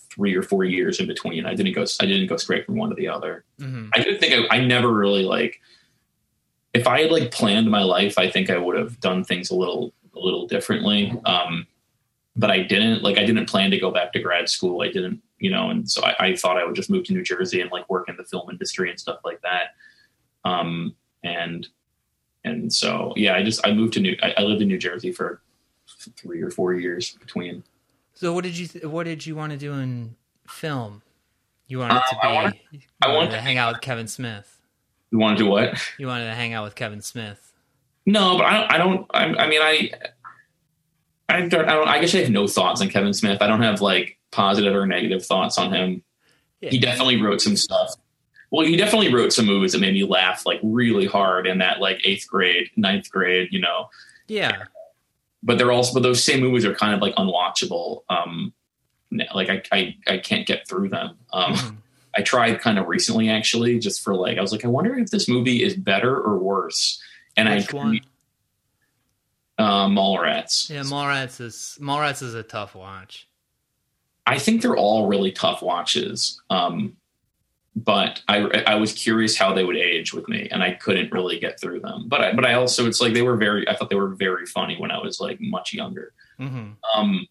[0.09, 1.45] three or four years in between.
[1.45, 3.43] I didn't go I didn't go straight from one to the other.
[3.59, 5.59] hmm I didn't think I, I never really like
[6.73, 9.55] if I had like planned my life, I think I would have done things a
[9.55, 11.13] little a little differently.
[11.25, 11.67] Um,
[12.35, 14.81] but I didn't like I didn't plan to go back to grad school.
[14.81, 17.23] I didn't you know, and so I, I thought I would just move to New
[17.23, 19.75] Jersey and like work in the film industry and stuff like that.
[20.49, 21.67] Um, and
[22.43, 25.11] and so yeah, I just I moved to New I, I lived in New Jersey
[25.11, 25.41] for
[26.17, 27.63] three or four years between.
[28.13, 30.15] So, what did you th- what did you want to do in
[30.47, 31.01] film?
[31.67, 32.27] You wanted Um, to be.
[32.27, 34.59] I wanted- you I wanted wanted to to hang out with Kevin Smith.
[35.11, 35.73] You wanted to do what?
[35.97, 37.51] You wanted to hang out with Kevin Smith.
[38.05, 38.71] No, but I don't.
[38.71, 39.37] I don't.
[39.39, 39.91] I, I mean, I.
[41.29, 41.87] I don't, I don't.
[41.87, 43.41] I guess I have no thoughts on Kevin Smith.
[43.41, 46.03] I don't have like positive or negative thoughts on him.
[46.61, 46.69] Yeah.
[46.69, 47.95] He definitely wrote some stuff.
[48.51, 51.79] Well, he definitely wrote some movies that made me laugh like really hard in that
[51.79, 53.89] like eighth grade, ninth grade, you know.
[54.27, 54.63] Yeah.
[55.43, 58.03] But they're also, but those same movies are kind of like unwatchable.
[58.09, 58.53] Um,
[59.33, 61.17] like I, I, I can't get through them.
[61.33, 61.77] Um, Mhm.
[62.17, 65.09] I tried kind of recently actually, just for like, I was like, I wonder if
[65.11, 67.01] this movie is better or worse.
[67.35, 67.99] And Which I, one?
[69.57, 70.69] Um, Mallrats.
[70.69, 73.27] Yeah, Mallrats is Mallrats is a tough watch.
[74.27, 76.41] I think they're all really tough watches.
[76.49, 76.97] Um,
[77.75, 81.39] but I, I was curious how they would age with me, and I couldn't really
[81.39, 82.05] get through them.
[82.07, 83.67] But I, but I also, it's like they were very.
[83.67, 86.13] I thought they were very funny when I was like much younger.
[86.37, 87.27] hmm Um,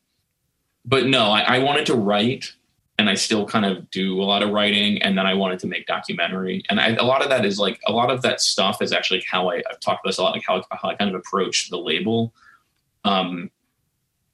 [0.85, 2.53] but no, I, I wanted to write,
[2.99, 5.67] and I still kind of do a lot of writing, and then I wanted to
[5.67, 8.81] make documentary, and I, a lot of that is like a lot of that stuff
[8.81, 11.13] is actually how I, I've talked about this a lot, like how, how I kind
[11.13, 12.33] of approach the label.
[13.05, 13.51] Um,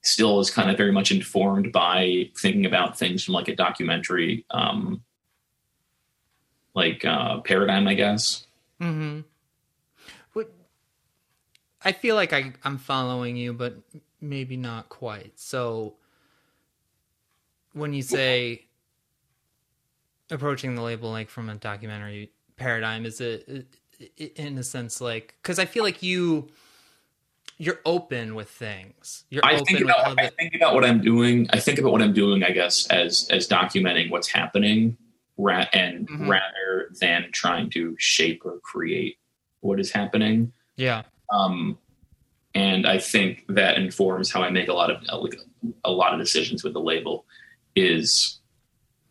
[0.02, 4.44] still is kind of very much informed by thinking about things from like a documentary,
[4.50, 5.02] um,
[6.74, 8.46] like uh, paradigm, I guess.
[8.80, 9.20] Mm hmm
[10.32, 10.52] What
[11.84, 13.76] I feel like I I'm following you, but
[14.20, 15.38] maybe not quite.
[15.38, 15.94] So
[17.72, 18.64] when you say
[20.30, 23.66] approaching the label like from a documentary paradigm, is it
[24.36, 26.48] in a sense like because I feel like you
[27.58, 29.24] you're open with things.
[29.28, 31.46] You're I think about I think about what I'm doing.
[31.52, 34.96] I think about what I'm doing, I guess, as as documenting what's happening,
[35.36, 36.28] ra- and Mhm.
[36.28, 39.18] rather than trying to shape or create
[39.60, 40.52] what is happening.
[40.76, 41.02] yeah.
[41.32, 41.78] Um,
[42.54, 45.38] and I think that informs how I make a lot of like,
[45.84, 47.26] a lot of decisions with the label.
[47.76, 48.38] Is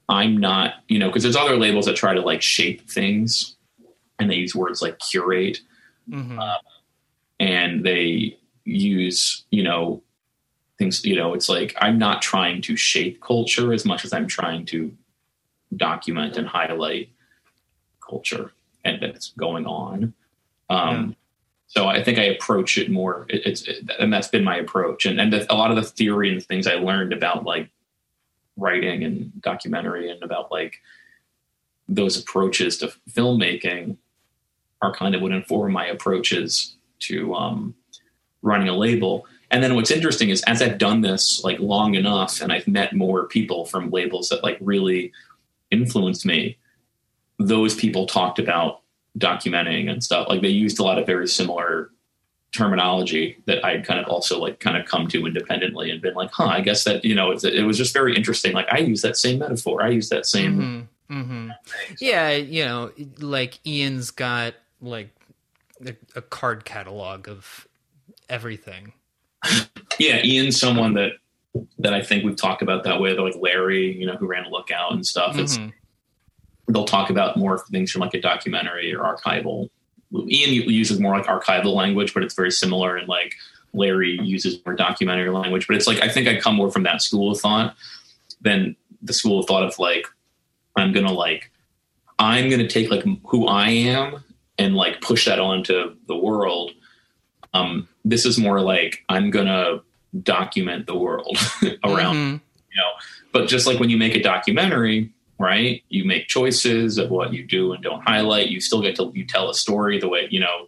[0.07, 3.55] I'm not, you know, because there's other labels that try to like shape things,
[4.19, 5.61] and they use words like curate
[6.11, 6.39] hmm
[7.39, 10.01] and they use you know
[10.77, 14.27] things you know it's like i'm not trying to shape culture as much as i'm
[14.27, 14.93] trying to
[15.75, 17.09] document and highlight
[18.07, 18.51] culture
[18.83, 20.13] and that's going on.
[20.69, 21.15] Um
[21.67, 25.05] so i think i approach it more it, it's it, and that's been my approach.
[25.05, 27.69] And and the, a lot of the theory and things i learned about like
[28.59, 30.81] writing and documentary and about like
[31.87, 33.97] those approaches to filmmaking
[34.81, 37.75] are kind of what inform my approaches to um,
[38.41, 39.25] running a label.
[39.51, 42.93] And then what's interesting is as I've done this like long enough and I've met
[42.93, 45.11] more people from labels that like really
[45.71, 46.57] influenced me,
[47.39, 48.81] those people talked about
[49.17, 50.27] documenting and stuff.
[50.29, 51.91] Like they used a lot of very similar
[52.51, 56.31] terminology that I'd kind of also like kind of come to independently and been like,
[56.31, 58.53] huh, I guess that, you know, it, it was just very interesting.
[58.53, 59.83] Like I use that same metaphor.
[59.83, 60.87] I use that same.
[61.09, 61.55] Mhm, mhm.
[61.99, 65.09] Yeah, you know, like Ian's got like
[65.85, 67.67] a, a card catalog of
[68.29, 68.93] everything.
[69.99, 70.23] Yeah.
[70.23, 71.11] Ian's someone that,
[71.79, 73.11] that I think we've talked about that way.
[73.13, 75.37] They're like Larry, you know, who ran Lookout and stuff.
[75.37, 75.73] It's, Mhm.
[76.69, 79.69] they'll talk about more things from like a documentary or archival.
[80.13, 82.95] Ian uses more like archival language, but it's very similar.
[82.97, 83.33] And like
[83.73, 87.01] Larry uses more documentary language, but it's like I think I come more from that
[87.01, 87.75] school of thought
[88.41, 90.07] than the school of thought of like
[90.75, 91.51] I'm gonna like
[92.17, 94.23] I'm gonna take like who I am
[94.57, 96.71] and like push that onto the world.
[97.53, 99.79] Um, this is more like I'm gonna
[100.23, 101.37] document the world
[101.83, 102.31] around Mhm.
[102.71, 102.91] you know
[103.31, 107.45] but just like when you make a documentary right you make choices of what you
[107.45, 110.39] do and don't highlight you still get to you tell a story the way you
[110.39, 110.67] know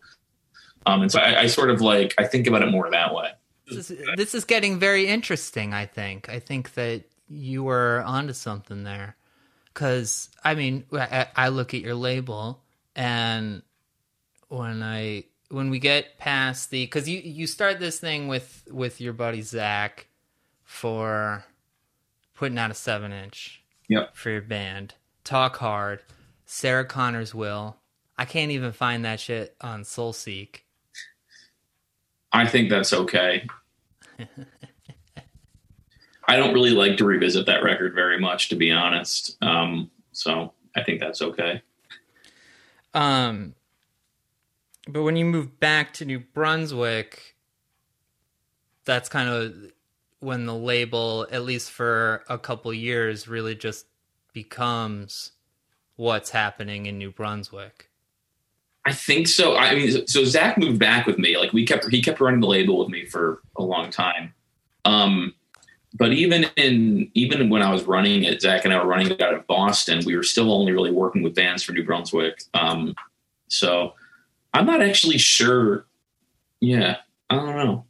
[0.86, 3.32] um and so I, I sort of like i think about it more that way
[3.70, 5.74] This is, this is getting very interesting.
[5.74, 6.28] I think.
[6.28, 9.16] I think that you were onto something there,
[9.74, 12.62] because I mean, I, I look at your label,
[12.96, 13.62] and
[14.50, 19.00] when I when we get past the because you you start this thing with with
[19.00, 20.08] your buddy Zach
[20.64, 21.46] for
[22.36, 23.61] putting out a seven inch
[23.92, 24.16] Yep.
[24.16, 24.96] for your band.
[25.24, 26.02] Talk hard.
[26.46, 27.76] Sarah Connors will.
[28.18, 30.62] I can't even find that shit on Soulseek.
[32.34, 33.46] i think that's okay
[36.28, 40.54] i don't really like to revisit that record very much to be honest um so
[40.76, 41.62] i think that's okay
[42.94, 43.56] Um,
[44.88, 47.36] but when you move back to New Brunswick,
[48.86, 49.54] that's kind of
[50.22, 53.86] when the label, at least for a couple years, really just
[54.34, 55.34] becomes
[55.98, 57.90] what's happening in New Brunswick.
[58.86, 59.58] I think so.
[59.58, 61.38] I mean, so Zach moved back with me.
[61.38, 64.34] Like we kept, he kept running the label with me for a long time.
[64.86, 65.36] Um,
[65.94, 69.22] but even in even when I was running it, Zach and I were running it
[69.22, 70.02] out of Boston.
[70.06, 72.44] We were still only really working with bands for New Brunswick.
[72.54, 72.96] Um,
[73.50, 73.94] so
[74.54, 75.86] I'm not actually sure.
[76.62, 76.98] Yeah,
[77.30, 77.86] I don't know.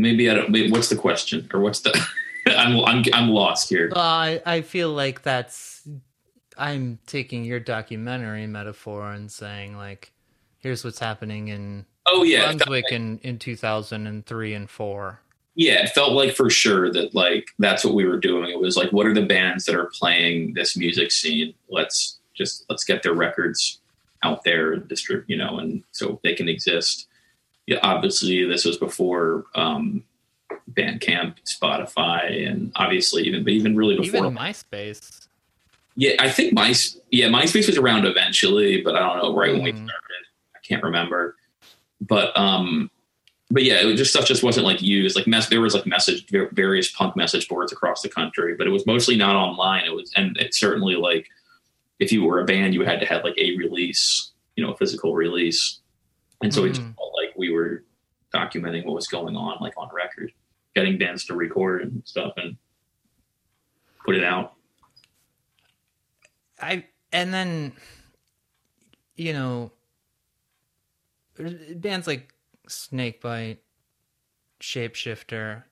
[0.00, 0.50] Maybe I don't.
[0.50, 1.98] Maybe, what's the question or what's the?
[2.46, 3.92] I'm I'm I'm lost here.
[3.94, 5.86] Uh, I I feel like that's
[6.56, 10.12] I'm taking your documentary metaphor and saying like,
[10.58, 15.20] here's what's happening in Oh yeah, Brunswick like- in in 2003 and four.
[15.54, 18.50] yeah, it felt like for sure that like that's what we were doing.
[18.50, 21.54] It was like, what are the bands that are playing this music scene?
[21.68, 23.80] Let's just let's get their records
[24.22, 27.06] out there and distribute, you know, and so they can exist.
[27.66, 30.02] Yeah, obviously this was before um,
[30.72, 34.26] Bandcamp, Spotify, and obviously even but even really before.
[34.26, 35.26] Even MySpace.
[35.96, 36.74] yeah, I think my
[37.10, 39.84] yeah MySpace was around eventually, but I don't know right when we Mhm.
[39.84, 40.24] started.
[40.56, 41.36] I can't remember,
[42.00, 42.90] but um,
[43.52, 45.16] but yeah, it was just stuff just wasn't like used.
[45.16, 48.70] Like mess, there was like message various punk message boards across the country, but it
[48.70, 49.84] was mostly not online.
[49.84, 51.28] It was and it certainly like
[52.00, 54.76] if you were a band, you had to have like a release, you know, a
[54.76, 55.80] physical release,
[56.42, 57.84] and so it just felt like we were
[58.32, 60.30] documenting what was going on, like on record,
[60.76, 62.56] getting bands to record and stuff and
[64.04, 64.54] put it out.
[66.60, 67.72] I and then
[69.16, 69.72] you know
[71.74, 72.32] bands like
[72.68, 73.58] Snakebite,
[74.60, 75.64] Shapeshifter,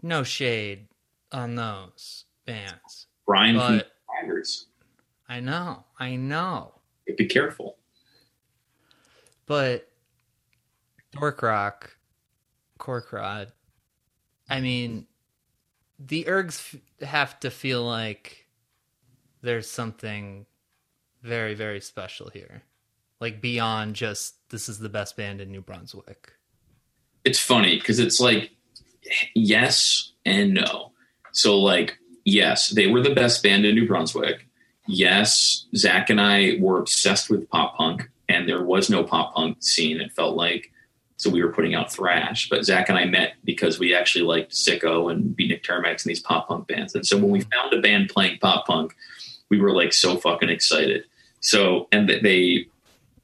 [0.00, 0.86] no shade
[1.32, 3.08] on those bands.
[3.26, 4.66] Brian But Tigers.
[5.28, 6.74] I know, I know.
[7.16, 7.78] Be careful.
[9.46, 9.88] But
[11.12, 11.96] Dork Rock,
[12.78, 13.52] Cork Rod,
[14.48, 15.06] I mean,
[15.98, 18.48] the ergs f- have to feel like
[19.42, 20.46] there's something
[21.22, 22.62] very, very special here.
[23.20, 26.32] Like beyond just this is the best band in New Brunswick.
[27.24, 28.50] It's funny because it's like
[29.34, 30.92] yes and no.
[31.32, 34.46] So like yes, they were the best band in New Brunswick.
[34.88, 39.62] Yes, Zach and I were obsessed with pop punk, and there was no pop punk
[39.62, 40.00] scene.
[40.00, 40.71] It felt like
[41.22, 42.48] so we were putting out thrash.
[42.48, 46.18] But Zach and I met because we actually liked Sicko and Beatnik Termites and these
[46.18, 46.96] pop punk bands.
[46.96, 48.96] And so when we found a band playing pop punk,
[49.48, 51.04] we were like so fucking excited.
[51.38, 52.66] So and they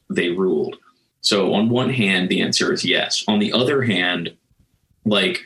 [0.09, 0.77] they ruled.
[1.23, 3.25] So on one hand, the answer is yes.
[3.27, 4.33] On the other hand,
[5.05, 5.41] like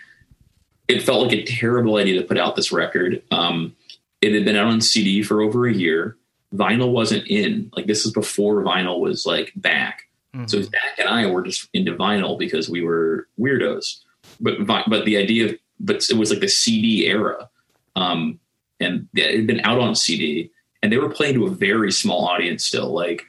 [0.88, 3.22] it felt like a terrible idea to put out this record.
[3.30, 3.74] Um,
[4.20, 6.18] it had been out on CD for over a year.
[6.55, 7.72] vinyl wasn't in.
[7.74, 10.03] Like this is before vinyl was like back.
[10.35, 10.49] Mhm.
[10.49, 13.99] So Zach and I were just into vinyl because we were weirdos.
[14.41, 17.49] But but the idea of but it was like the CD era,
[17.97, 18.39] um,
[18.80, 20.51] and it had been out on CD,
[20.83, 22.93] and they were playing to a very small audience still.
[22.93, 23.24] Like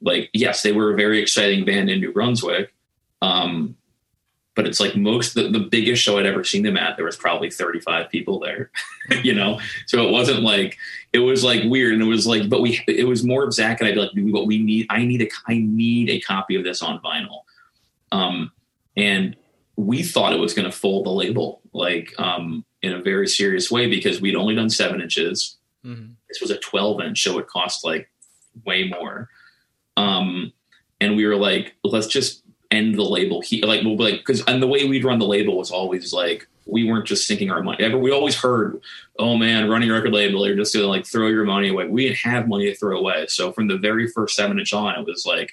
[0.00, 2.74] like yes, they were a very exciting band in New Brunswick,
[3.22, 3.76] um,
[4.58, 6.96] but it's like most the, the biggest show I'd ever seen them at.
[6.96, 8.72] There was probably thirty five people there,
[9.22, 9.60] you know.
[9.86, 10.76] So it wasn't like
[11.12, 13.78] it was like weird, and it was like, but we it was more of Zach
[13.80, 16.64] and I'd be like, but we need I need a I need a copy of
[16.64, 17.42] this on vinyl,
[18.10, 18.50] um,
[18.96, 19.36] and
[19.76, 23.70] we thought it was going to fold the label like um in a very serious
[23.70, 25.54] way because we'd only done seven inches
[25.86, 26.14] Mhm.
[26.28, 28.10] this was a 12 inch so it cost like
[28.66, 29.28] way more
[29.96, 30.52] um
[31.00, 33.40] and we were like let's just end the label.
[33.40, 36.12] He like we'll be like because and the way we'd run the label was always
[36.12, 37.82] like we weren't just sinking our money.
[37.82, 38.80] Ever we always heard
[39.18, 40.46] oh man running a record label.
[40.46, 41.86] You're just gonna like throw your money away.
[41.88, 43.26] We didn't have money to throw away.
[43.28, 45.50] So from the very first seven inch on it was like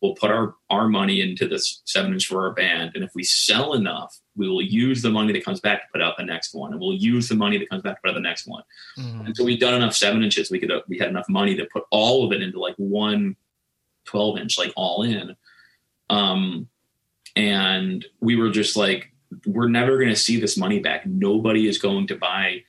[0.00, 3.22] we'll put our our money into this seven inch for our band and if we
[3.24, 6.54] sell enough we will use the money that comes back to put out the next
[6.54, 8.62] one and we'll use the money that comes back to put out the next one.
[8.98, 9.36] Mhm.
[9.36, 12.24] so we'd done enough seven inches, we could we had enough money to put all
[12.26, 13.36] of it into like one
[14.06, 15.34] 12 inch, like all in.
[16.10, 16.68] Um,
[17.36, 19.12] and we were just like,
[19.46, 21.06] we're never going to see this money back.
[21.06, 22.62] Nobody is going to buy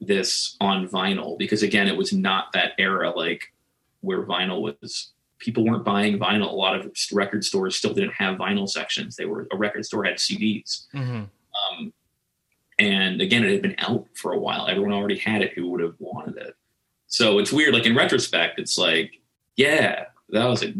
[0.00, 3.52] this on vinyl because again, it was not that era like
[4.00, 5.12] where vinyl was.
[5.38, 6.50] People weren't buying vinyl.
[6.50, 9.16] A lot of record stores still didn't have vinyl sections.
[9.16, 10.86] They were a record store had CDs.
[10.94, 11.28] Mhm.
[11.70, 11.92] Um,
[12.78, 14.66] and again, it had been out for a while.
[14.66, 16.56] Everyone already had it who would have wanted it.
[17.06, 17.74] So it's weird.
[17.74, 19.20] Like in retrospect, it's like,
[19.56, 20.74] yeah, that was a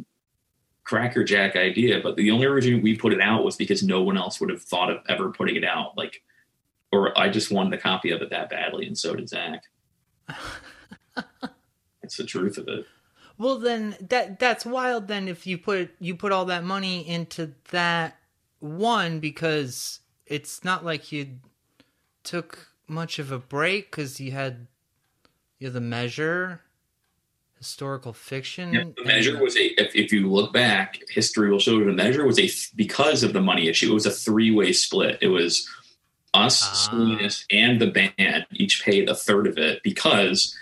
[0.84, 2.00] crackerjack idea.
[2.02, 4.62] But the only reason we put it out was because no one else would have
[4.62, 5.96] thought of ever putting it out.
[5.96, 6.22] Like,
[6.92, 9.64] or I just wanted a copy of it that badly, and so did Zach.
[12.04, 12.86] It's the truth of it.
[13.38, 15.08] Well, then that that's wild.
[15.08, 18.18] Then if you put you put all that money into that
[18.60, 21.38] one because it's not like you
[22.22, 24.66] took much of a break because you had
[25.58, 26.60] you had the measure,
[27.64, 28.94] historical fiction.
[28.96, 29.64] The measure was a.
[29.80, 33.32] If, if you look back, history will show you the measure was a because of
[33.32, 33.90] the money issue.
[33.90, 35.18] It was a three way split.
[35.22, 35.66] It was
[36.34, 37.28] us, Ah.
[37.50, 40.54] And the band each paid a third of it because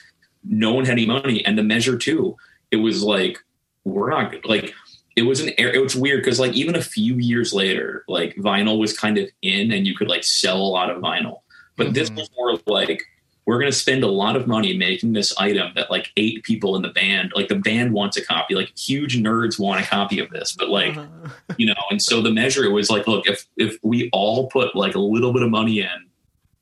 [0.44, 2.36] no one had any money, and the measure too.
[2.70, 3.38] It was like
[3.84, 4.72] we're not like
[5.16, 5.74] it was an air.
[5.74, 9.28] It was weird because like even a few years later, like vinyl was kind of
[9.42, 11.40] in, and you could like sell a lot of vinyl.
[11.76, 12.16] But this Mhm.
[12.16, 13.02] was more like
[13.44, 16.76] we're going to spend a lot of money making this item that like eight people
[16.76, 20.20] in the band, like the band wants a copy, like huge nerds want a copy
[20.20, 21.54] of this, but like Uh-huh.
[21.56, 24.94] you know, and so the measure was like, look, if if we all put like
[24.94, 26.08] a little bit of money in,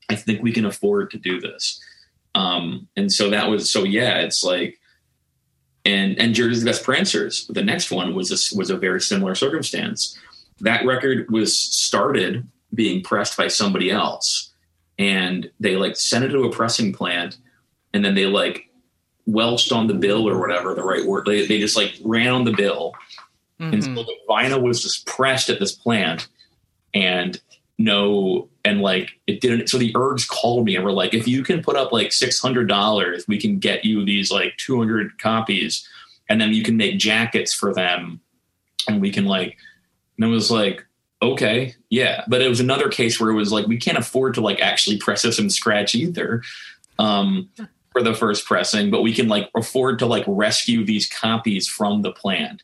[0.08, 1.78] I think we can afford to do this.
[2.34, 4.78] Um, and so that was so yeah, it's like,
[5.84, 10.18] and and Jersey's Best Prancers, the next one was a, was a very similar circumstance.
[10.60, 14.49] That record was started being pressed by somebody else,
[15.00, 17.38] and they like sent it to a pressing plant,
[17.92, 18.68] and then they like
[19.26, 21.24] welched on the bill or whatever the right word.
[21.26, 22.92] They they just like ran on the bill
[23.58, 24.06] and so Mhm.
[24.06, 26.28] the vinyl was just pressed at this plant
[26.94, 27.38] and
[27.78, 31.42] no and like it didn't so the ergs called me and were like if you
[31.42, 35.86] can put up like $600 we can get you these like 200 copies
[36.28, 38.20] and then you can make jackets for them
[38.88, 39.58] and we can like
[40.16, 40.84] and it was like
[41.22, 44.40] okay yeah but it was another case where it was like we can't afford to
[44.40, 46.42] like actually press this from scratch either
[46.98, 47.48] um
[47.92, 52.02] for the first pressing but we can like afford to like rescue these copies from
[52.02, 52.62] the plant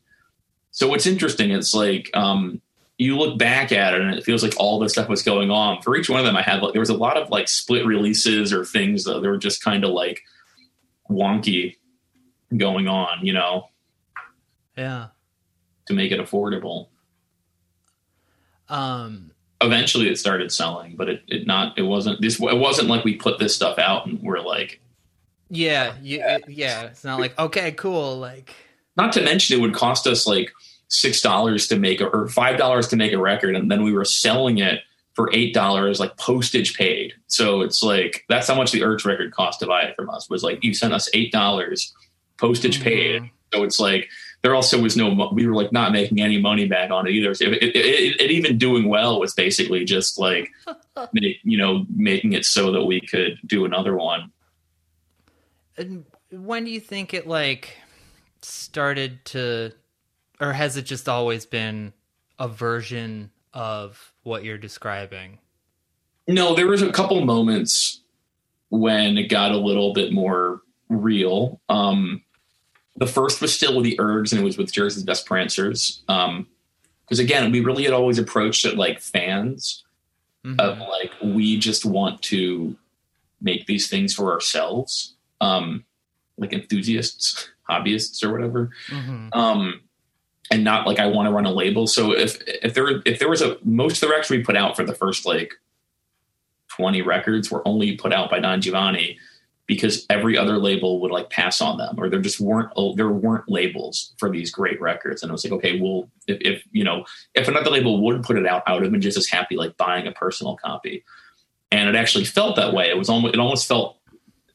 [0.76, 2.60] so what's interesting is like um,
[2.98, 5.80] you look back at it and it feels like all this stuff was going on.
[5.80, 7.86] For each one of them, I had like there was a lot of like split
[7.86, 10.22] releases or things that were just kind of like
[11.10, 11.76] wonky
[12.54, 13.70] going on, you know,
[14.76, 15.06] yeah.
[15.86, 16.88] to make it affordable.
[18.68, 19.30] Um.
[19.62, 23.14] Eventually, it started selling, but it, it not it wasn't this it wasn't like we
[23.16, 24.80] put this stuff out and we're like
[25.48, 25.94] Yeah.
[26.02, 26.82] You, it- yeah.
[26.82, 28.18] It's not like okay, cool.
[28.18, 28.54] Like.
[28.98, 30.52] not to mention it would cost us like
[30.88, 33.92] six dollars to make a, or five dollars to make a record and then we
[33.92, 34.80] were selling it
[35.14, 39.32] for eight dollars like postage paid so it's like that's how much the Ergs record
[39.32, 41.92] cost to buy it from us was like you sent us eight dollars
[42.38, 43.30] postage paid Mhm.
[43.54, 44.08] so it's like
[44.46, 47.32] there also was no we were like not making any money back on it either
[47.32, 50.52] it, it, it, it even doing well was basically just like
[51.12, 54.30] you know making it so that we could do another one
[55.76, 57.76] And when do you think it like
[58.42, 59.72] started to,
[60.40, 61.92] or has it just always been
[62.38, 65.38] a version of what you're describing?
[66.28, 68.02] No, there was a couple moments
[68.68, 71.60] when it got a little bit more real.
[71.68, 72.22] Um,
[72.96, 76.02] the first was still with the Ergs and it was with Jersey's Best Prancers.
[76.08, 76.46] Um,
[77.04, 79.84] because again, we really had always approached it like fans
[80.44, 80.58] Mhm.
[80.60, 82.76] of like we just want to
[83.40, 85.84] make these things for ourselves, um,
[86.38, 88.70] like enthusiasts, hobbyists, or whatever.
[88.88, 89.34] Mhm.
[89.36, 89.80] Um,
[90.50, 91.86] and not like I want to run a label.
[91.88, 94.76] So if if there if there was a most of the records we put out
[94.76, 95.52] for the first like
[96.68, 99.18] twenty records were only put out by Don Giovanni
[99.66, 103.10] because every other label would like pass on them or there just weren't oh, there
[103.10, 105.22] weren't labels for these great records.
[105.22, 107.04] And it was like okay well if, if you know
[107.34, 109.76] if another label would put it out i would have been just as happy like
[109.76, 111.04] buying a personal copy.
[111.72, 112.88] And it actually felt that way.
[112.88, 113.98] It was almost it almost felt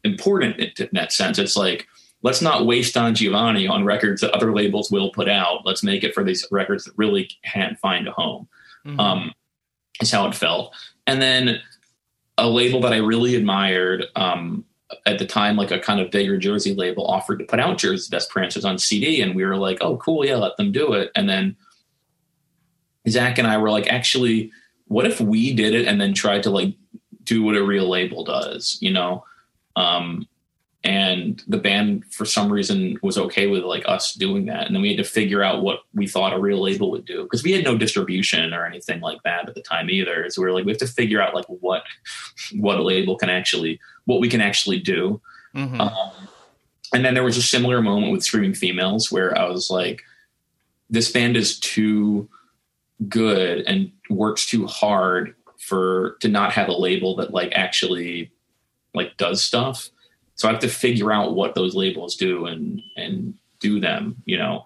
[0.04, 1.38] important in, in that sense.
[1.38, 1.88] It's like
[2.24, 5.66] let's not waste Don Giovanni on records that other labels will put out.
[5.66, 8.48] Let's make it for these records that really can't find a home.
[8.86, 9.00] Mhm.
[9.00, 9.34] um,
[10.02, 10.74] is how it felt.
[11.06, 11.62] And then
[12.38, 14.66] a label that I really admired um,
[15.06, 18.08] at the time, like a kind of bigger Jersey label, offered to put out Jersey's
[18.08, 21.12] Best Prancers on CD, and we were like, "Oh, cool, yeah, let them do it."
[21.16, 21.56] And then
[23.08, 24.52] Zach and I were like, "Actually,
[24.88, 26.74] what if we did it and then tried to like
[27.24, 29.26] do what a real label does?" You know.
[29.76, 30.28] Um,
[30.84, 34.82] and the band for some reason was okay with like us doing that and then
[34.82, 37.52] we had to figure out what we thought a real label would do because we
[37.52, 40.66] had no distribution or anything like that at the time either so we were like
[40.66, 41.84] we have to figure out like what
[42.56, 45.22] what a label can actually what we can actually do
[45.56, 45.80] Mhm.
[45.80, 46.12] um,
[46.94, 50.02] and then there was a similar moment with Screaming Females where I was like,
[50.90, 52.28] this band is too
[53.08, 58.32] good and works too hard for to not have a label that like actually
[58.94, 59.90] like does stuff.
[60.42, 64.40] So I have to figure out what those labels do and and do them, you
[64.40, 64.66] know.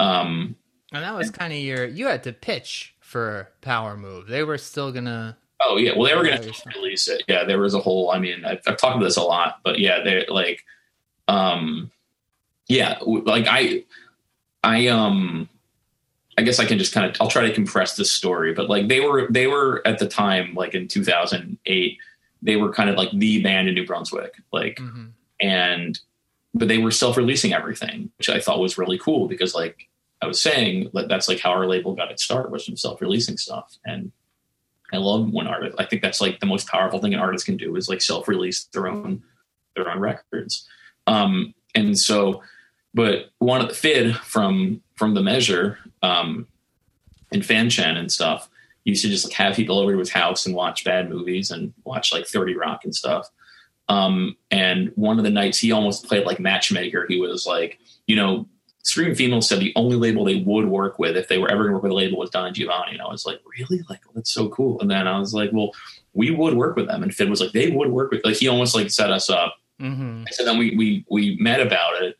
[0.00, 0.56] Um
[0.90, 4.26] and that was kind of your you had to pitch for Power Move.
[4.26, 5.36] They were still gonna.
[5.60, 7.24] Oh yeah, well they were gonna release it.
[7.28, 8.10] Yeah, there was a whole.
[8.10, 10.64] I mean, I've, I've talked about this a lot, but yeah, they like,
[11.28, 11.90] um,
[12.68, 13.84] yeah, like I,
[14.64, 15.46] I um,
[16.38, 18.88] I guess I can just kind of I'll try to compress this story, but like
[18.88, 21.98] they were they were at the time like in 2008
[22.42, 25.12] they were kind of like the band in New Brunswick, like Mhm.
[25.40, 25.98] and
[26.54, 29.88] but they were self-releasing everything which i thought was really cool because like
[30.20, 33.38] i was saying that that's like how our label got its start was from self-releasing
[33.38, 34.12] stuff and
[34.92, 37.56] i love when artists i think that's like the most powerful thing an artist can
[37.56, 39.22] do is like self-release their own
[39.76, 40.68] their own records
[41.06, 42.42] um and so
[42.92, 46.46] but one of the fid from from the measure um
[47.32, 48.50] and Fanshen and stuff
[48.84, 51.72] used to just like have people over to his house and watch bad movies and
[51.84, 53.28] watch like 30 rock and stuff
[53.88, 57.06] um, and one of the nights he almost played like matchmaker.
[57.08, 58.48] He was like, you know,
[58.84, 61.70] Screaming Females said the only label they would work with if they were ever going
[61.70, 62.92] to work with a label was Don Giovanni.
[62.92, 63.82] And I was like, really?
[63.88, 64.80] Like, oh, that's so cool.
[64.80, 65.72] And then I was like, well,
[66.14, 67.02] we would work with them.
[67.02, 69.56] And Finn was like, they would work with, like, he almost like set us up.
[69.80, 70.26] Mhm.
[70.30, 72.16] So then we, we, we met about it.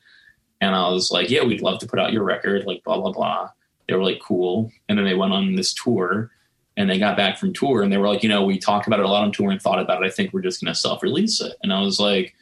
[0.60, 3.12] And I was like, yeah, we'd love to put out your record, like, blah, blah,
[3.12, 3.50] blah.
[3.88, 4.70] They were like, cool.
[4.88, 6.30] And then they went on this tour
[6.76, 8.98] and they got back from tour and they were like, you know, we talked about
[9.00, 10.06] it a lot on tour and thought about it.
[10.06, 11.54] I think we're just going to self release it.
[11.62, 12.34] And I was like,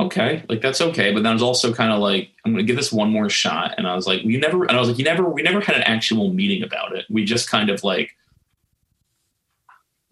[0.00, 1.12] okay, like that's okay.
[1.12, 3.28] But then I was also kind of like, I'm going to give this one more
[3.28, 3.74] shot.
[3.78, 5.76] And I was like, we never, and I was like, you never, we never had
[5.76, 7.04] an actual meeting about it.
[7.10, 8.16] We just kind of like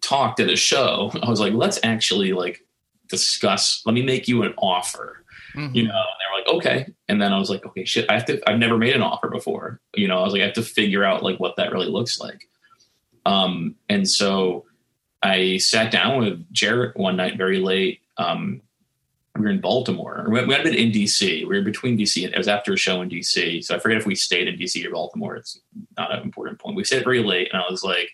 [0.01, 1.11] talked at a show.
[1.23, 2.61] I was like, let's actually like
[3.09, 5.17] discuss, let me make you an offer
[5.57, 5.75] Mhm.
[5.75, 6.93] you know, and they were like, okay.
[7.09, 9.29] And then I was like, okay, shit, I have to, I've never made an offer
[9.29, 9.81] before.
[9.97, 12.21] You know, I was like, I have to figure out like what that really looks
[12.21, 12.49] like.
[13.27, 14.66] Um, and so
[15.23, 18.01] I sat down with Jarrett one night very late.
[18.16, 18.62] Um,
[19.37, 20.27] we were in Baltimore.
[20.29, 21.47] We had been in DC.
[21.47, 23.64] We were between DC and it was after a show in DC.
[23.64, 25.37] So I forget if we stayed in DC or Baltimore.
[25.37, 25.61] It's
[25.97, 26.77] not an important point.
[26.77, 28.11] We stayed very late and I was like,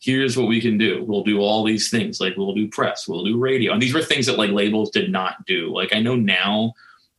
[0.00, 1.04] here's what we can do.
[1.04, 2.20] We'll do all these things.
[2.20, 3.72] Like we'll do press, we'll do radio.
[3.72, 5.72] And these were things that like labels did not do.
[5.74, 6.74] Like I know now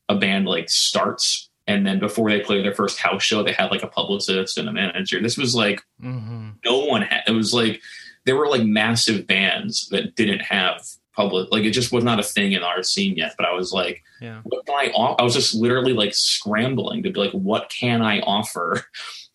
[0.10, 3.72] a band like starts and then before they play their first house show, they had
[3.72, 5.22] like a publicist and a manager.
[5.22, 6.56] This was like Mhm.
[6.66, 7.82] no one had it was like
[8.26, 10.82] there were like massive bands that didn't have
[11.16, 13.34] public like it just was not a thing in our scene yet.
[13.38, 14.40] But I was like, Yeah.
[14.44, 15.22] what can I offer?
[15.22, 18.86] I was just literally like scrambling to be like, what can I offer?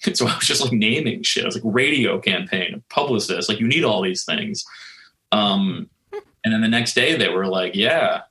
[0.06, 1.44] And so I was just like naming shit.
[1.44, 4.64] I was like radio campaign, publicist, like you need all these things.
[5.32, 5.88] Um,
[6.44, 8.22] and then the next day they were like, yeah,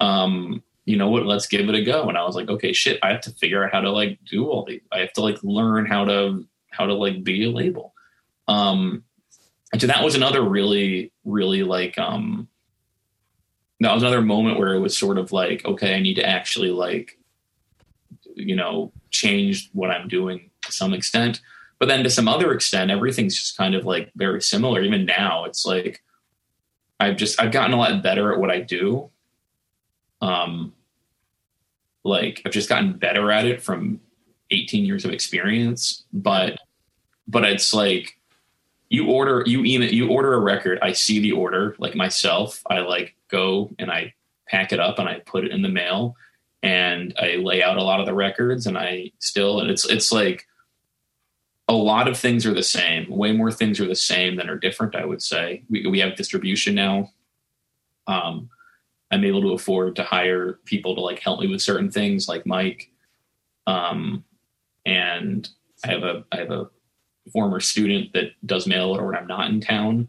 [0.00, 2.08] um, you know what, let's give it a go.
[2.08, 4.48] And I was like, okay, shit, I have to figure out how to like do
[4.48, 4.82] all these.
[4.92, 7.94] I have to like learn how to, how to like be a label.
[8.48, 9.04] Um,
[9.72, 12.48] and so that was another really, really like, um,
[13.80, 16.70] that was another moment where it was sort of like, okay, I need to actually
[16.70, 17.18] like,
[18.34, 21.40] you know, change what I'm doing to some extent.
[21.78, 24.82] But then to some other extent, everything's just kind of like very similar.
[24.82, 26.02] Even now, it's like
[27.00, 29.10] I've just I've gotten a lot better at what I do.
[30.24, 30.72] Um,
[32.02, 34.00] like I've just gotten better at it from
[34.50, 36.04] 18 years of experience.
[36.12, 36.58] But
[37.28, 38.18] but it's like
[38.88, 40.78] you order you email you order a record.
[40.80, 42.62] I see the order like myself.
[42.70, 44.14] I like go and I
[44.48, 46.16] pack it up and I put it in the mail
[46.62, 50.10] and I lay out a lot of the records and I still and it's it's
[50.10, 50.46] like
[51.66, 53.08] a lot of things are the same.
[53.08, 54.94] Way more things are the same than are different.
[54.94, 57.10] I would say we we have distribution now.
[58.06, 58.50] Um,
[59.14, 62.44] I'm able to afford to hire people to like help me with certain things, like
[62.46, 62.90] Mike.
[63.64, 64.24] Um,
[64.84, 65.48] and
[65.84, 66.68] I have a I have a
[67.32, 70.08] former student that does mail order when I'm not in town,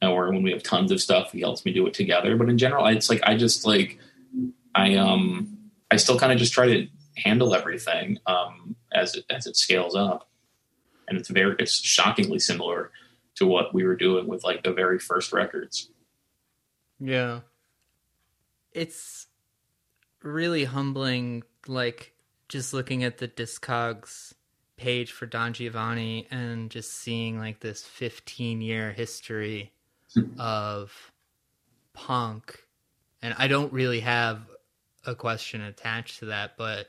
[0.00, 2.34] or when we have tons of stuff, he helps me do it together.
[2.38, 3.98] But in general, it's like I just like
[4.74, 5.58] I um
[5.90, 9.94] I still kind of just try to handle everything um, as it as it scales
[9.94, 10.30] up,
[11.08, 12.90] and it's very it's shockingly similar
[13.34, 15.90] to what we were doing with like the very first records.
[16.98, 17.40] Yeah.
[18.72, 19.26] It's
[20.22, 22.14] really humbling, like,
[22.48, 24.34] just looking at the Discogs
[24.76, 29.72] page for Don Giovanni and just seeing, like, this 15 year history
[30.38, 31.12] of
[31.92, 32.64] punk.
[33.22, 34.40] And I don't really have
[35.06, 36.88] a question attached to that, but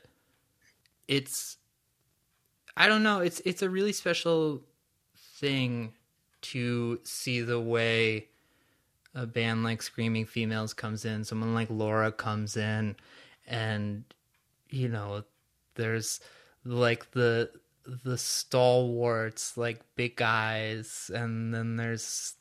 [1.08, 1.56] it's.
[2.76, 3.20] I don't know.
[3.20, 4.62] It's it's a really special
[5.16, 5.92] thing
[6.42, 8.28] to see the way
[9.14, 12.96] a band like Screaming Females comes in, someone like Laura comes in,
[13.46, 14.04] and
[14.70, 15.24] you know,
[15.74, 16.20] there's
[16.64, 17.50] like the
[18.04, 22.34] the stalwarts like Big Guys, and then there's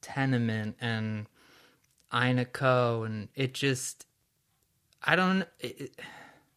[0.00, 1.26] Tenement and
[2.14, 4.06] Ina and it just
[5.02, 5.46] I don't.
[5.60, 6.00] It,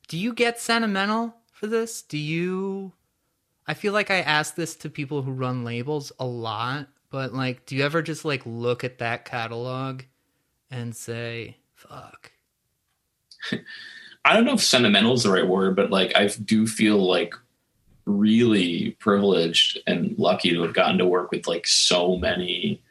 [0.07, 2.01] do you get sentimental for this?
[2.01, 2.93] Do you?
[3.67, 7.65] I feel like I ask this to people who run labels a lot, but like,
[7.65, 10.03] do you ever just like look at that catalog
[10.69, 12.31] and say, "Fuck"?
[14.25, 17.33] I don't know if sentimental is the right word, but like I do feel like
[18.05, 22.81] really privileged and lucky to have gotten to work with like so many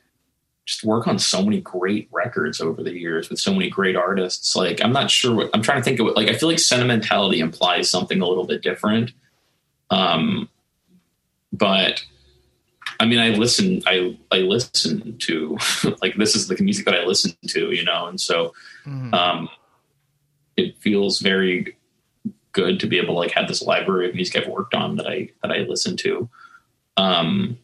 [0.64, 4.54] just work on so many great records over the years with so many great artists
[4.54, 7.40] like i'm not sure what i'm trying to think of like i feel like sentimentality
[7.40, 9.12] implies something a little bit different
[9.90, 10.48] um
[11.52, 12.04] but
[13.00, 15.56] i mean i listen i i listen to
[16.02, 18.52] like this is the music that i listen to you know and so
[18.86, 19.12] Mhm.
[19.12, 19.48] um,
[20.56, 21.76] it feels very
[22.52, 25.06] good to be able to like have this library of music I've worked on that
[25.06, 26.28] I that I listen to,
[26.96, 27.58] um,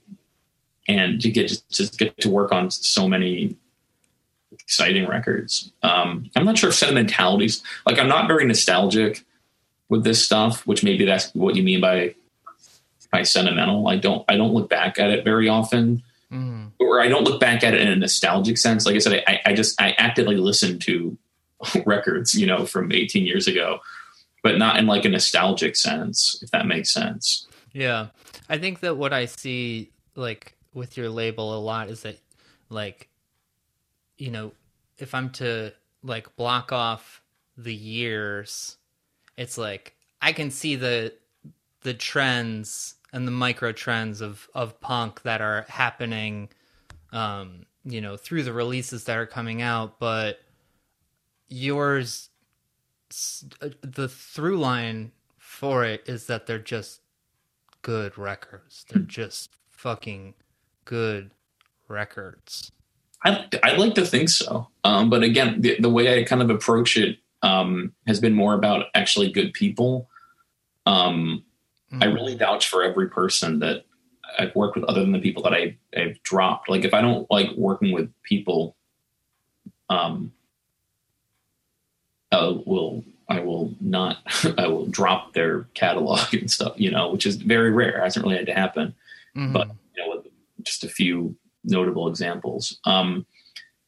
[0.87, 3.57] and to get just, just get to work on so many
[4.53, 5.73] exciting records.
[5.83, 9.25] Um, I'm not sure if sentimentalities like I'm not very nostalgic
[9.89, 12.15] with this stuff, which maybe that's what you mean by
[13.15, 13.87] by sentimental.
[13.87, 16.03] I don't I don't look back at it very often
[16.33, 16.73] Mhm.
[16.81, 18.87] or I don't look back at it in a nostalgic sense.
[18.87, 21.17] Like I said, I, I just I actively listen to
[21.87, 23.79] records, you know, from 18 years ago,
[24.43, 27.47] but not in like a nostalgic sense, if that makes sense.
[27.73, 28.09] Yeah.
[28.49, 32.19] I think that what I see like with your label a lot is that
[32.69, 33.09] like
[34.19, 34.53] you know,
[34.99, 37.23] if I'm to like block off
[37.57, 38.77] the years,
[39.37, 41.15] it's like I can see the
[41.83, 46.49] the trends and the micro trends of of punk that are happening
[47.13, 50.41] um you know through the releases that are coming out but
[51.49, 52.29] yours
[53.63, 57.01] uh, the through line for it is that they're just
[57.85, 58.85] good records.
[58.89, 60.35] They're just fucking
[60.85, 61.31] good
[61.87, 62.73] records.
[63.25, 66.51] I I like to think so, um, but again, the, the way I kind of
[66.51, 70.09] approach it um, has been more about actually good people.
[70.87, 71.45] Um,
[72.03, 73.85] I really vouch for every person that
[74.39, 76.69] I've worked with, other than the people that I, I've dropped.
[76.69, 78.77] Like if I don't like working with people,
[79.89, 80.33] um,
[82.33, 84.19] I will I will not
[84.59, 87.99] I will drop their catalog and stuff, you know, which is very rare.
[87.99, 88.95] It hasn't really had to happen
[89.37, 89.53] Mhm.
[89.53, 90.27] but you know, with
[90.63, 91.35] just a few
[91.65, 92.79] notable examples.
[92.85, 93.27] Um,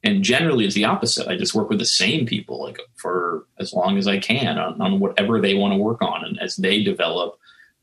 [0.03, 1.27] and generally, it's the opposite.
[1.27, 4.81] I just work with the same people like for as long as I can on,
[4.81, 7.37] on whatever they want to work on, and as they develop,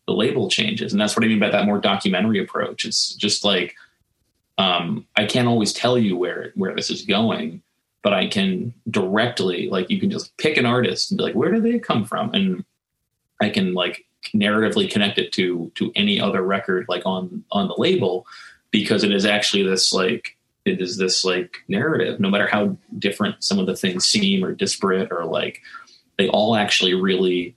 [0.07, 0.93] the label changes.
[0.93, 2.85] And that's what I mean by that more documentary approach.
[2.85, 3.75] It's just like
[4.59, 7.63] um, I can't always tell you where where this is going,
[8.03, 11.53] but I can directly like you can just pick an artist and be like, where
[11.53, 12.65] do they come from, and
[13.41, 17.75] I can like narratively connect it to to any other record like on on the
[17.77, 18.27] label
[18.71, 23.45] because it is actually this like it is this like narrative no matter how different
[23.45, 25.61] some of the things seem or disparate or like
[26.17, 27.55] they all actually really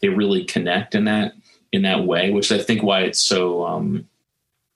[0.00, 1.32] they really connect in that
[1.72, 4.06] in that way which i think why it's so um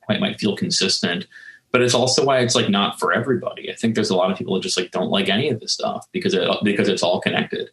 [0.06, 1.26] why it might feel consistent.
[1.70, 3.70] But it's also why it's like not for everybody.
[3.70, 5.72] I think there's a lot of people that just like don't like any of this
[5.72, 7.70] stuff because it because it's all connected.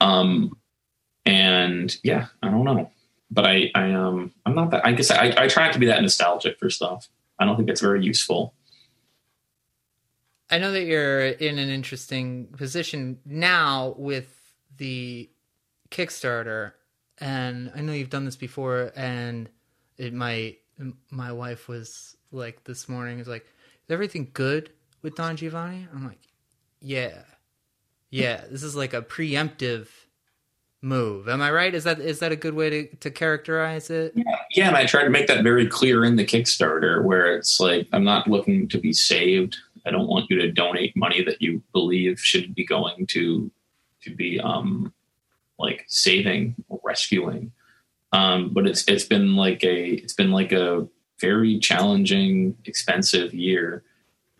[0.00, 0.56] Um
[1.24, 2.90] and yeah, I don't know,
[3.30, 5.86] but I I um I'm not that I guess I I try not to be
[5.86, 7.08] that nostalgic for stuff.
[7.38, 8.54] I don't think it's very useful.
[10.48, 14.32] I know that you're in an interesting position now with
[14.76, 15.28] the
[15.90, 16.72] Kickstarter,
[17.18, 19.48] and I know you've done this before, and
[19.98, 20.56] it my
[21.10, 24.70] My wife was like this morning, is like, "Is everything good
[25.02, 26.20] with Don Giovanni?" I'm like,
[26.80, 27.22] "Yeah,
[28.10, 28.44] yeah.
[28.50, 29.88] This is like a preemptive
[30.82, 31.28] move.
[31.28, 31.74] Am I right?
[31.74, 34.14] Is that is that a good way to to characterize it?
[34.54, 37.88] Yeah, and I tried to make that very clear in the Kickstarter, where it's like
[37.92, 39.56] I'm not looking to be saved.
[39.84, 43.50] I don't want you to donate money that you believe should be going to
[44.02, 44.92] to be um
[45.58, 47.52] like saving or rescuing.
[48.12, 50.86] Um, but it's it's been like a it's been like a
[51.20, 53.82] very challenging, expensive year,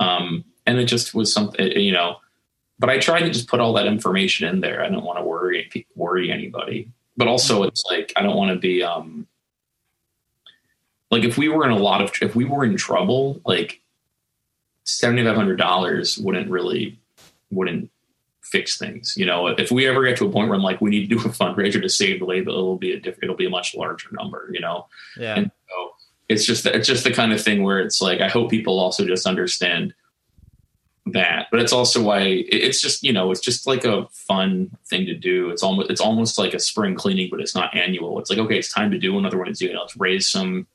[0.01, 2.17] um, and it just was something you know.
[2.79, 4.85] But I tried to just put all that information in there.
[4.85, 8.59] I don't want to worry worry anybody, but also it's like I don't want to
[8.59, 9.27] be um
[11.11, 13.81] like if we were in a lot of if we were in trouble, like
[14.85, 16.99] seventy five hundred dollars wouldn't really
[17.51, 17.91] wouldn't
[18.51, 19.15] fix things.
[19.17, 21.17] You know, if we ever get to a point where I'm like, we need to
[21.17, 23.75] do a fundraiser to save the label, it'll be a different, it'll be a much
[23.75, 24.49] larger number.
[24.53, 24.87] You know,
[25.19, 25.35] Yeah.
[25.37, 25.91] and so
[26.29, 29.05] it's just it's just the kind of thing where it's like I hope people also
[29.07, 29.95] just understand
[31.13, 35.07] that, but it's also why it's just you know it's just like a fun thing
[35.07, 35.51] to do.
[35.51, 38.19] It's almost it's almost like a spring cleaning, but it's not annual.
[38.19, 39.49] It's like okay, it's time to do another one.
[39.49, 40.67] It's you know let's raise some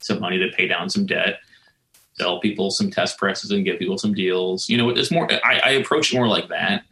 [0.00, 1.38] some money to pay down some debt,
[2.18, 4.68] sell people some test presses and give people some deals.
[4.68, 6.82] You know, it's more I, I approach it more like that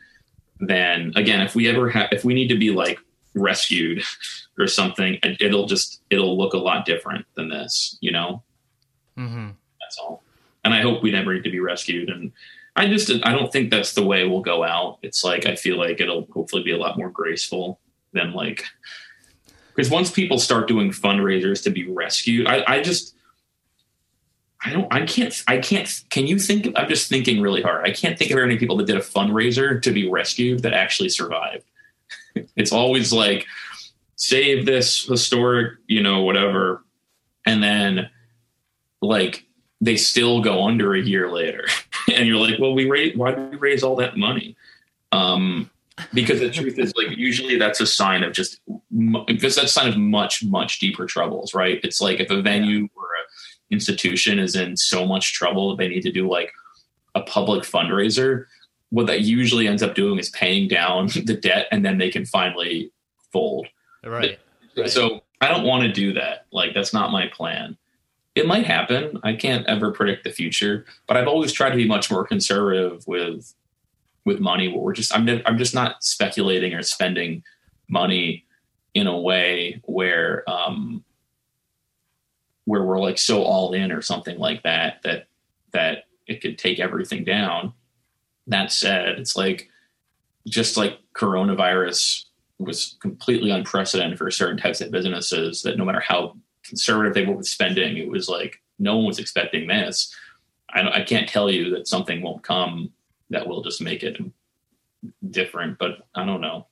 [0.61, 2.99] than again if we ever have if we need to be like
[3.35, 4.03] rescued
[4.59, 7.99] or something, it- it'll just it'll look a lot different than this.
[8.01, 8.43] You know,
[9.17, 9.51] hmm
[9.81, 10.23] that's all.
[10.65, 12.09] And I hope we never need to be rescued.
[12.11, 12.33] And
[12.75, 14.99] I just I don't think that's the way we'll go out.
[15.03, 17.81] It's like I feel like it'll hopefully be a lot more graceful
[18.13, 18.65] than like
[19.75, 23.15] because once people start doing fundraisers to be rescued, I, I just
[24.65, 27.87] I don't I can't I can't can you think I'm just thinking really hard.
[27.87, 31.11] I can't think of many people that did a fundraiser to be rescued that actually
[31.11, 31.65] survived.
[32.57, 33.47] it's always like
[34.17, 36.83] save this historic, you know, whatever.
[37.45, 38.11] And then
[39.03, 39.45] like
[39.81, 41.67] they still go under a year later.
[42.13, 44.57] and you're like, well, we raise why did we raise all that money?
[45.13, 45.71] Um
[46.13, 48.61] because the truth is like usually that's a sign of just
[49.27, 52.87] because that's a sign of much much deeper troubles right it's like if a venue
[52.95, 53.16] or
[53.71, 56.51] institution is in so much trouble that they need to do like
[57.14, 58.45] a public fundraiser
[58.91, 62.25] what that usually ends up doing is paying down the debt and then they can
[62.25, 62.91] finally
[63.33, 63.67] fold
[64.05, 64.39] Right.
[64.77, 64.89] Right.
[64.91, 66.47] so I don't want to do that.
[66.53, 67.77] Like that's not my plan.
[68.35, 69.19] It might happen.
[69.25, 73.07] I can't ever predict the future, but I've always tried to be much more conservative
[73.07, 73.53] with
[74.25, 74.69] with money.
[74.69, 77.43] Where we're just I'm I'm just not speculating or spending
[77.89, 78.45] money
[78.95, 81.05] in a way where um
[82.67, 85.29] where we're like so all in or something like that that
[85.73, 87.73] that it could take everything down.
[88.47, 89.69] That said, it's like
[90.47, 92.25] just like coronavirus
[92.59, 97.37] was completely unprecedented for certain types of businesses that no matter how conservative they were
[97.37, 100.14] with spending, it was like no one was expecting this.
[100.71, 102.93] I, I can't tell you that something won't come
[103.31, 104.19] that will just make it
[105.31, 106.67] different, but I don't know.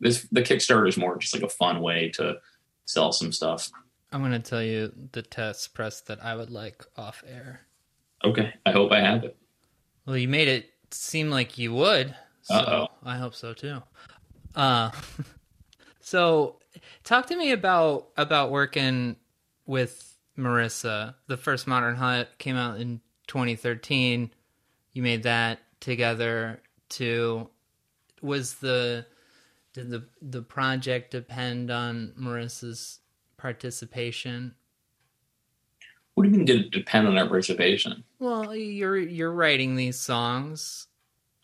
[0.00, 2.38] This the Kickstarter is more just like a fun way to
[2.86, 3.70] sell some stuff.
[4.12, 7.60] I'm gonna tell you the test press that I would like off air.
[8.24, 9.36] Okay, I hope I have it.
[10.06, 12.14] Well, you made it seem like you would.
[12.42, 12.86] So Uh-oh.
[13.04, 13.82] I hope so too.
[14.54, 14.90] Uh,
[16.00, 16.58] so
[17.04, 19.16] talk to me about about working
[19.66, 21.14] with Marissa.
[21.26, 24.30] The first Modern Hut came out in 2013.
[24.94, 27.50] You made that together too.
[28.22, 29.06] Was the
[29.74, 33.00] did the the project depend on Marissa's
[33.38, 34.54] participation?
[36.14, 36.44] What do you mean?
[36.44, 38.04] Did it depend on our reservation?
[38.18, 40.88] Well, you're you're writing these songs.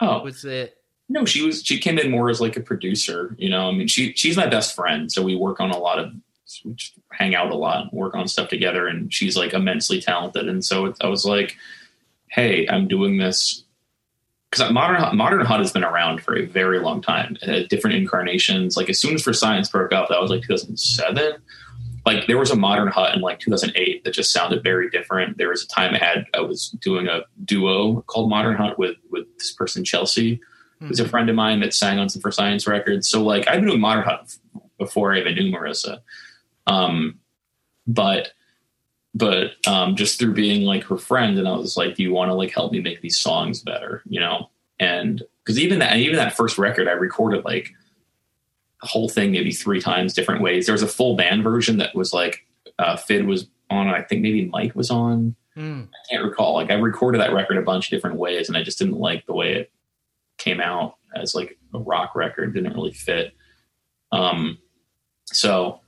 [0.01, 0.77] Oh, Was it
[1.09, 1.65] No, she was.
[1.65, 3.37] She came in more as like a producer.
[3.39, 6.01] You know, I mean, she she's my best friend, so we work on a lot
[6.01, 6.13] of,
[6.65, 10.49] we just hang out a lot, work on stuff together, and she's like immensely talented.
[10.49, 11.57] And so it, I was like,
[12.27, 13.65] hey, I'm doing this
[14.51, 18.77] because modern modern hut has been around for a very long time, uh, different incarnations.
[18.77, 21.35] Like as soon as for science broke up, that was like 2007.
[22.07, 25.39] Like there was a modern hut in like 2008 that just sounded very different.
[25.39, 28.97] There was a time I had I was doing a duo called Modern Hut with
[29.11, 30.41] with this person Chelsea
[30.81, 33.09] who's a friend of mine that sang on some for science records.
[33.09, 34.37] So like I've been doing Modern Hut
[34.79, 36.01] before I even knew Marissa.
[36.67, 37.21] Um,
[37.87, 38.33] but
[39.15, 42.31] but um, just through being like her friend, and I was like, "Do you want
[42.31, 44.51] to like help me make these songs better?" You know,
[44.81, 47.73] and because even that even that first record I recorded like
[48.87, 50.67] whole thing maybe three times different ways.
[50.67, 52.47] There was a full band version that was like
[52.79, 53.89] uh, Fid was on.
[53.89, 55.37] I think maybe Mike was on.
[55.57, 55.87] Mm.
[55.87, 56.55] I can't recall.
[56.55, 59.27] Like I recorded that record a bunch of different ways, and I just didn't like
[59.27, 59.73] the way it
[60.39, 62.55] came out as like a rock record.
[62.55, 63.35] Didn't really fit.
[64.13, 64.59] Um,
[65.27, 65.81] so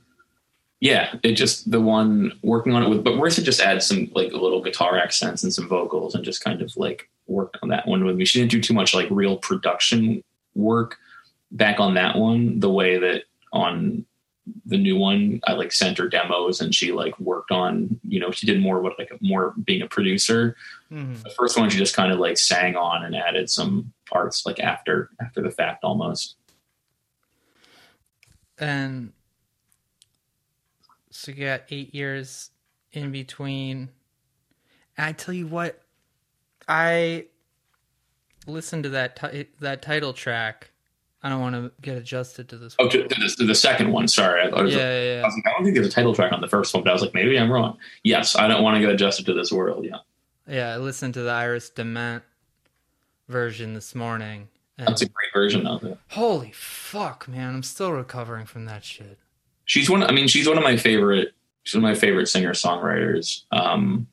[0.81, 4.33] yeah, it just the one working on it with, but Marissa just adds some like
[4.33, 8.05] little guitar accents and some vocals, and just kind of like worked on that one
[8.05, 8.25] with me.
[8.25, 10.23] She didn't do too much like real production
[10.55, 10.99] work
[11.51, 14.05] back on that one, the way that on
[14.65, 18.31] the new one, I like sent her demos and she like worked on, you know,
[18.31, 20.57] she did more what like more being a producer.
[20.91, 21.23] Mhm.
[21.23, 24.61] The first one she just kind of like sang on and added some parts like
[24.61, 26.37] after after the fact almost.
[28.59, 29.13] And
[31.11, 32.51] so you got eight years
[32.93, 33.91] in between.
[34.97, 35.83] And I tell you what,
[36.69, 37.27] I
[38.47, 40.71] listened to that ti- that title track.
[41.27, 42.77] I don't want to get adjusted to this.
[42.79, 44.07] Oh, to, to, the, to the second one.
[44.07, 45.23] Sorry, I, thought it was yeah, I yeah, yeah.
[45.25, 46.93] was like, I don't think there's a title track on the first one, but I
[46.93, 47.79] was like, maybe I'm wrong.
[48.05, 49.85] Yes, I don't want to get adjusted to this world.
[49.85, 49.97] Yeah,
[50.47, 52.23] Yeah, I listened to the Iris Dement
[53.29, 54.47] version this morning.
[54.79, 55.99] That's a great version of it.
[56.11, 57.57] holy fuck, man!
[57.57, 59.19] I'm still recovering from that shit.
[59.65, 60.05] She's one.
[60.05, 61.35] I mean, she's one of my favorite.
[61.65, 64.07] She's one of my favorite singer songwriters um,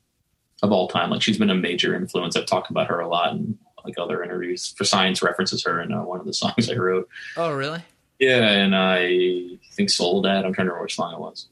[0.64, 1.10] of all time.
[1.10, 2.34] Like, she's been a major influence.
[2.34, 4.74] I've talked about her a lot in like other interviews.
[4.76, 7.08] For Science references her in uh, one of the songs I wrote.
[7.36, 7.82] Oh, really?
[8.18, 10.44] Yeah, and I think Soul Dad.
[10.44, 11.46] I'm trying to remember which song it was.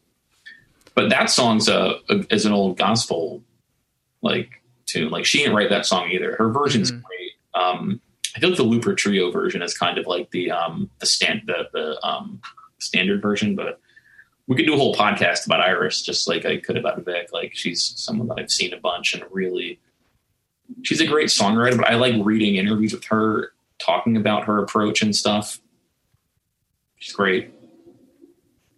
[0.95, 3.43] But that song's a, a is an old gospel
[4.23, 5.11] like tune.
[5.11, 6.37] Like she didn't write that song either.
[6.37, 7.03] Her version's Mhm.
[7.03, 7.33] great.
[7.55, 8.01] Um,
[8.37, 11.43] I feel like the Looper Trio version is kind of like the um the stand
[11.47, 12.41] the the um
[12.79, 13.81] standard version, but
[14.47, 17.29] we could do a whole podcast about Iris, just like I could about Vic.
[17.33, 19.81] Like she's someone that I've seen a bunch and really
[20.83, 25.03] she's a great songwriter, but I like reading interviews with her talking about her approach
[25.03, 25.61] and stuff.
[26.99, 27.53] She's great.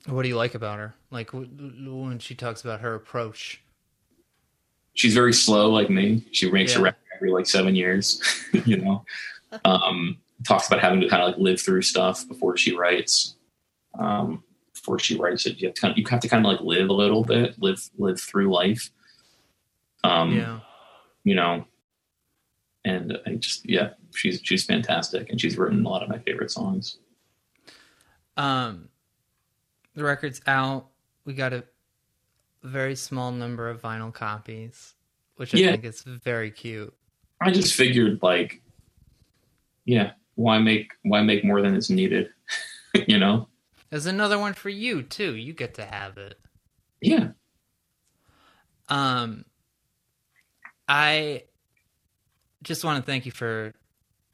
[0.07, 0.95] What do you like about her?
[1.11, 3.61] Like when she talks about her approach.
[4.95, 6.25] she's very slow like me.
[6.33, 6.79] She makes Yeah.
[6.81, 8.21] a record every like seven years,
[8.65, 9.05] you know.
[9.65, 13.37] Um, talks about having to kind of like live through stuff before she writes.
[13.99, 14.43] Um,
[14.73, 16.61] before she writes it, you have to kind of, you have to kind of like
[16.61, 18.91] live a little bit, live live through life.
[20.03, 20.61] Um, yeah.
[21.25, 21.65] you know,
[22.85, 26.51] and I just yeah, she's she's fantastic, and she's written a lot of my favorite
[26.51, 26.99] songs.
[28.37, 28.89] Um,
[29.95, 30.89] the record's out.
[31.25, 31.65] We got a
[32.63, 34.95] very small number of vinyl copies,
[35.37, 35.71] which I Yeah.
[35.73, 36.93] think is very cute.
[37.41, 38.63] I just figured like,
[39.85, 42.31] yeah, why make why make more than is needed,
[43.07, 43.49] you know?
[43.91, 45.37] There's another one for you too.
[45.37, 46.39] You get to have it.
[47.01, 47.29] Yeah,
[48.89, 49.45] Um,
[50.89, 51.45] I
[52.65, 53.73] just want to thank you for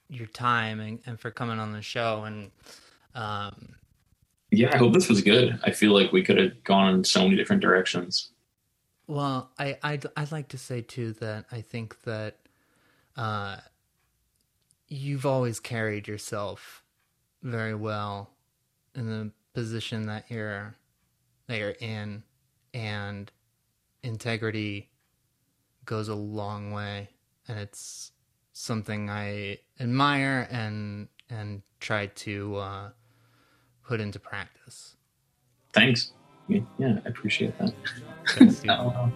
[0.09, 2.25] your time and, and for coming on the show.
[2.25, 2.51] And
[3.15, 3.75] um,
[4.51, 5.59] Yeah, I hope this was good.
[5.63, 8.31] I feel like we could have gone in so many different directions.
[9.07, 12.37] well, I I'd, I'd like to say too that I think that
[13.17, 13.57] uh,
[14.89, 16.83] you've always carried yourself
[17.43, 18.31] very well
[18.95, 20.75] in the position that you're
[21.49, 22.23] that you're in,
[22.73, 23.31] and
[24.03, 24.89] integrity
[25.85, 27.09] goes a long way,
[27.49, 28.13] and it's
[28.61, 32.89] something I admire and and try to uh,
[33.87, 34.97] put into practice.
[35.73, 36.13] Thanks.
[36.49, 37.75] Yeah, yeah, I appreciate that.
[38.29, 38.71] Thanks, dude.
[38.71, 39.13] Oh,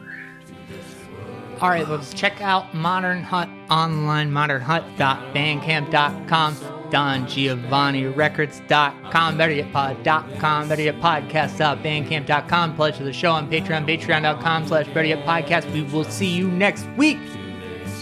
[1.61, 13.13] All right, folks, check out Modern Hut online, modernhut.bandcamp.com, DonGiovanniRecords.com, betteryetpod.com, betteryetpodcast.bandcamp.com, pledge to the
[13.13, 15.73] show on Patreon, patreon.com slash betteryetpodcast.
[15.73, 17.19] We will see you next week.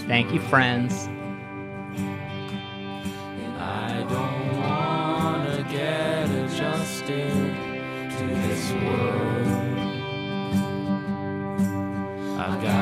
[0.06, 1.08] Thank you, friends.
[12.50, 12.81] I've got